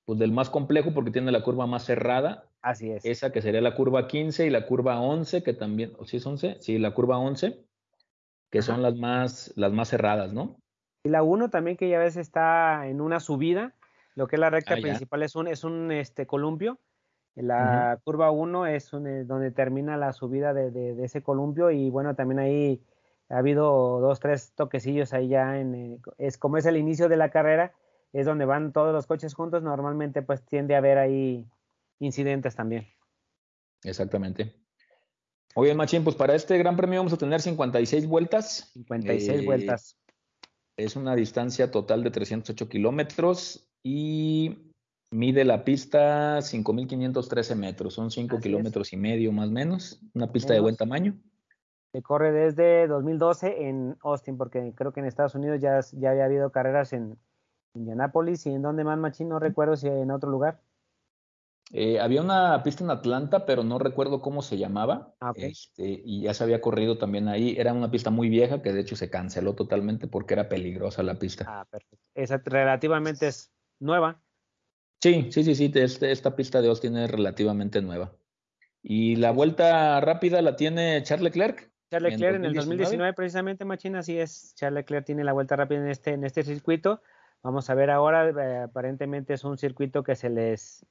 [0.05, 2.51] pues del más complejo porque tiene la curva más cerrada.
[2.65, 3.05] Así es.
[3.05, 6.25] Esa que sería la curva 15 y la curva 11, que también, ¿o sí es
[6.25, 6.57] 11?
[6.61, 7.63] Sí, la curva 11,
[8.51, 10.57] que son las más, las más cerradas, ¿no?
[11.05, 13.75] Y la 1 también que ya ves está en una subida,
[14.15, 16.79] lo que es la recta ah, principal es un, es un este, columpio.
[17.35, 22.39] La curva 1 es eh, donde termina la subida de, ese columpio y bueno, también
[22.39, 22.81] ahí
[23.29, 25.61] ha habido dos, tres toquecillos ahí ya.
[25.61, 27.73] En, eh, es como es el inicio de la carrera,
[28.15, 29.63] es donde van todos los coches juntos.
[29.63, 31.47] Normalmente pues tiende a haber ahí
[31.99, 32.87] incidentes también.
[33.83, 34.55] Exactamente.
[35.57, 38.71] Muy Machín, pues para este gran premio vamos a tener 56 vueltas.
[38.73, 39.97] 56 eh, vueltas.
[40.77, 44.73] Es una distancia total de 308 kilómetros y
[45.13, 50.53] mide la pista 5.513 metros, son 5 kilómetros y medio más o menos, una pista
[50.53, 51.15] de buen tamaño.
[51.93, 56.25] Se corre desde 2012 en Austin, porque creo que en Estados Unidos ya, ya había
[56.25, 57.17] habido carreras en
[57.75, 60.61] Indianápolis y en donde más machín, no recuerdo si en otro lugar.
[61.77, 65.13] Eh, había una pista en Atlanta, pero no recuerdo cómo se llamaba.
[65.21, 67.57] Ah, este, y ya se había corrido también ahí.
[67.59, 71.17] Era una pista muy vieja que de hecho se canceló totalmente porque era peligrosa la
[71.17, 71.45] pista.
[71.49, 72.07] Ah, perfecto.
[72.15, 74.23] Esa relativamente es nueva.
[75.03, 78.13] Sí, sí, sí, sí, este, esta pista de Austin es relativamente nueva.
[78.81, 81.73] ¿Y la vuelta rápida la tiene Charles Leclerc?
[81.91, 84.55] Charles Leclerc en, el 2019 precisamente, Machina, así es.
[84.55, 87.03] Charles Leclerc tiene la vuelta rápida en este, en este circuito.
[87.43, 90.87] Vamos a ver ahora, eh, aparentemente es un circuito que se les,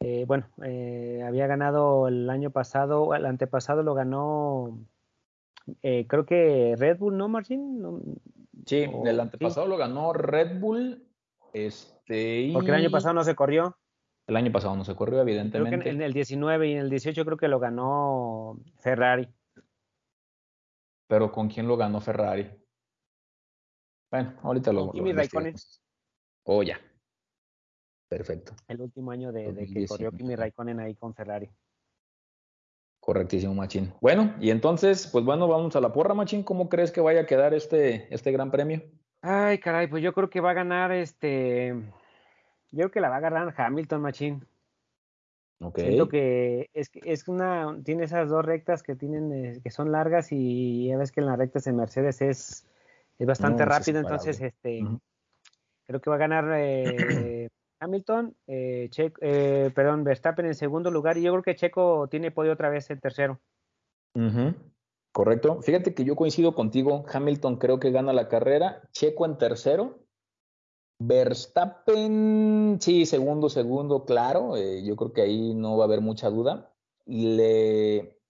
[0.00, 4.78] eh, bueno, eh, había ganado el año pasado, el antepasado lo ganó,
[5.82, 8.20] creo que Red Bull, ¿no, Martín?
[8.66, 11.06] sí, el antepasado lo ganó Red Bull
[11.52, 13.76] este, Porque el año pasado no se corrió.
[14.26, 15.78] El año pasado no se corrió, evidentemente.
[15.78, 19.28] Creo que en el 19 y en el 18 creo que lo ganó Ferrari.
[21.08, 22.48] Pero ¿con quién lo ganó Ferrari?
[24.12, 24.92] Bueno, ahorita lo.
[24.92, 25.54] Kimi Raikkonen.
[26.44, 26.78] Oh, ya.
[28.10, 28.54] Perfecto.
[28.66, 31.48] El último año de, de, que corrió Kimi Raikkonen ahí con Ferrari.
[32.98, 33.94] Correctísimo, Machín.
[34.00, 36.42] Bueno, y entonces, pues bueno, vamos a la porra, Machín.
[36.42, 38.82] ¿Cómo crees que vaya a quedar este, este gran premio?
[39.22, 41.72] Ay, caray, pues yo creo que va a ganar este
[42.72, 44.46] Yo creo que la va a agarrar Hamilton, Machín.
[45.60, 45.84] Okay.
[45.84, 50.32] Siento que es, es una, tiene esas dos rectas que tienen, eh, que son largas
[50.32, 52.66] y ya ves que en las rectas de Mercedes es,
[53.18, 54.82] es bastante rápido, entonces este,
[55.86, 57.50] creo que va a ganar eh,
[57.80, 62.52] Hamilton, eh, eh, perdón, Verstappen en segundo lugar y yo creo que Checo tiene podio
[62.52, 63.40] otra vez en tercero.
[65.12, 65.62] Correcto.
[65.62, 67.04] Fíjate que yo coincido contigo.
[67.12, 68.82] Hamilton creo que gana la carrera.
[68.92, 69.98] Checo en tercero.
[71.02, 74.56] Verstappen, sí, segundo, segundo, claro.
[74.56, 76.72] Eh, yo creo que ahí no va a haber mucha duda.
[77.06, 78.20] Le,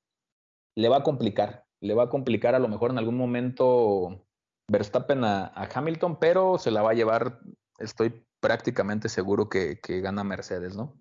[0.76, 1.66] le va a complicar.
[1.80, 4.24] Le va a complicar a lo mejor en algún momento
[4.70, 7.40] Verstappen a, Hamilton, pero se la va a llevar,
[7.78, 10.96] estoy prácticamente seguro que, que gana Mercedes, ¿no?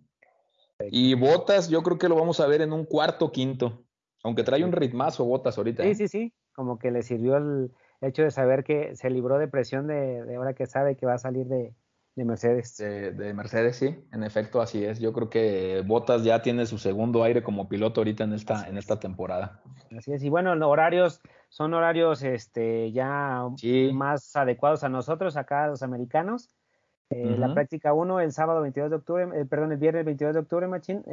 [0.91, 3.83] Y Botas, yo creo que lo vamos a ver en un cuarto, quinto.
[4.23, 5.83] Aunque trae un ritmazo botas ahorita.
[5.83, 5.95] Sí, ¿eh?
[5.95, 6.33] sí, sí.
[6.53, 7.71] Como que le sirvió el
[8.01, 11.19] hecho de saber que se libró de presión de, ahora que sabe que va a
[11.19, 11.73] salir de,
[12.15, 12.75] Mercedes.
[12.75, 13.97] De, Mercedes, sí.
[14.11, 14.99] En efecto, así es.
[14.99, 18.77] Yo creo que Botas ya tiene su segundo aire como piloto ahorita en esta, en
[18.77, 19.61] esta temporada.
[19.97, 20.21] Así es.
[20.23, 23.45] Y bueno, los horarios son horarios este, ya
[23.93, 26.49] más adecuados a nosotros, acá los americanos.
[27.09, 30.39] Eh, la práctica 1 el sábado 22 de octubre, eh, perdón, el viernes 22 de
[30.39, 31.03] octubre, Machín.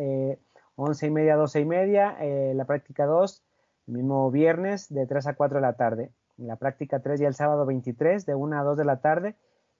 [0.77, 2.16] 11 y media, 12 y media.
[2.20, 3.43] Eh, la práctica 2,
[3.89, 6.10] el mismo viernes, de 3 a 4 de la tarde.
[6.36, 9.35] La práctica 3 ya el sábado 23, de 1 a 2 de la tarde.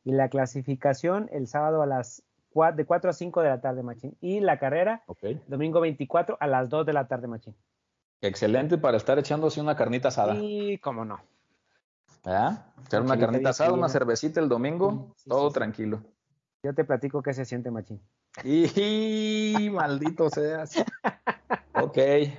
[0.05, 3.83] Y la clasificación el sábado a las 4, de 4 a 5 de la tarde,
[3.83, 4.17] Machín.
[4.21, 5.03] Y la carrera,
[5.49, 7.55] domingo 24 a las 2 de la tarde, Machín.
[8.23, 10.35] Excelente para estar echándose una carnita asada.
[10.37, 11.21] Y cómo no.
[12.27, 12.73] ¿Ah?
[12.85, 16.03] Echar una carnita asada, una cervecita el domingo, todo tranquilo.
[16.62, 18.03] Yo te platico qué se siente, Machín.
[18.43, 20.85] Y maldito seas.
[21.74, 21.98] ok,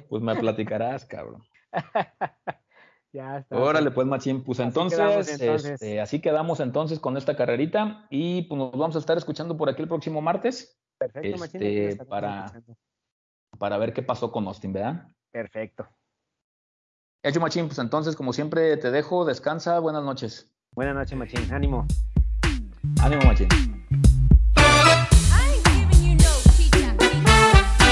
[0.09, 1.41] pues me platicarás, cabrón.
[3.14, 3.57] ya está.
[3.57, 4.43] Órale, pues, Machín.
[4.43, 9.18] Pues entonces, este, así quedamos, entonces con esta carrerita y pues nos vamos a estar
[9.18, 10.77] escuchando por aquí el próximo martes.
[10.97, 11.64] Perfecto, Machín.
[11.64, 12.51] Este, para,
[13.57, 15.07] para ver qué pasó con Austin, ¿verdad?
[15.31, 15.88] Perfecto.
[17.28, 20.49] Hecho, Machín, pues entonces, como siempre, te dejo, descansa, buenas noches.
[20.74, 21.86] Buenas noches, Machín, ánimo.
[23.02, 23.49] Ánimo, Machín.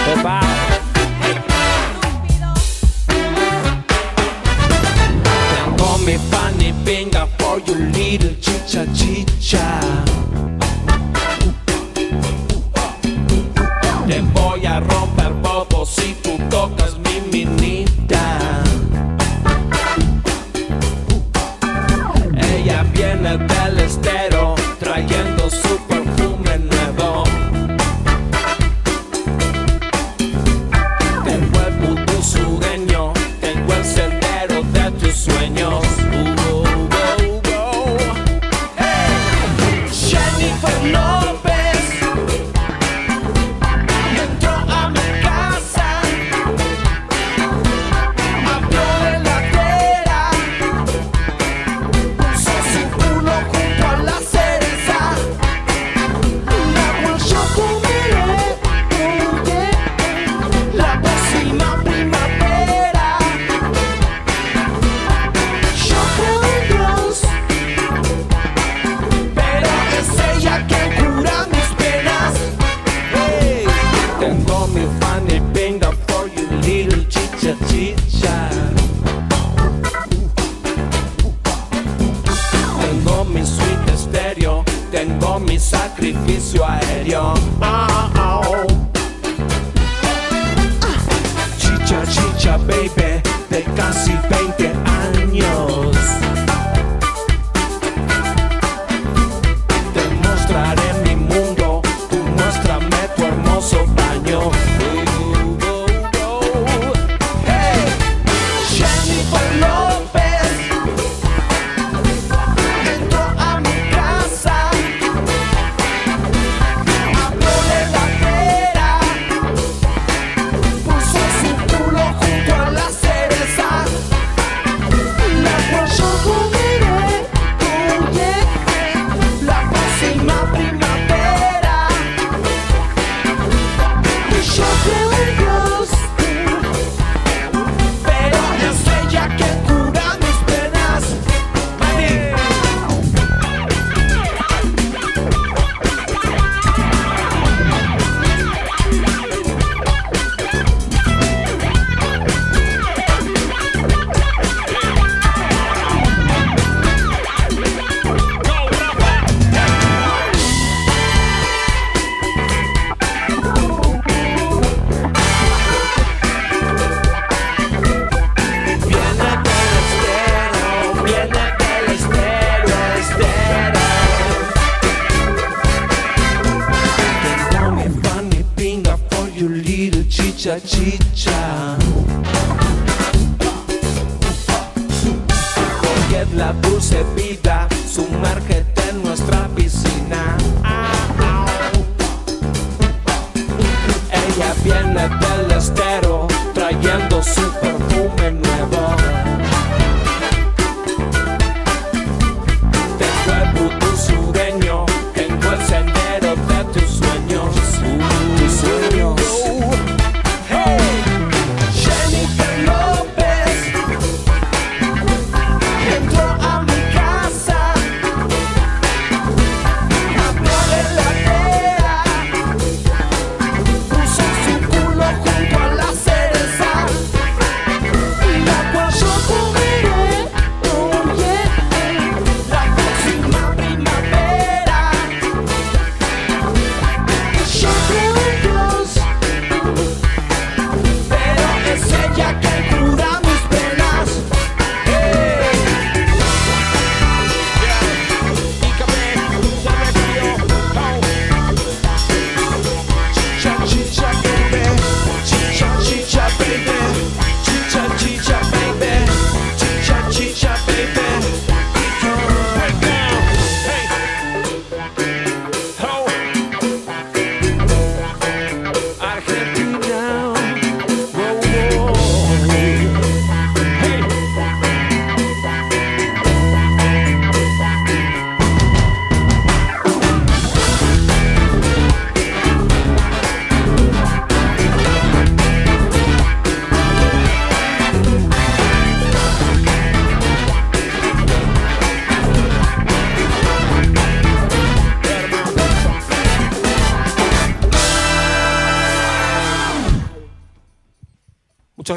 [0.05, 0.23] Tengo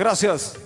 [0.08, 0.57] gracias.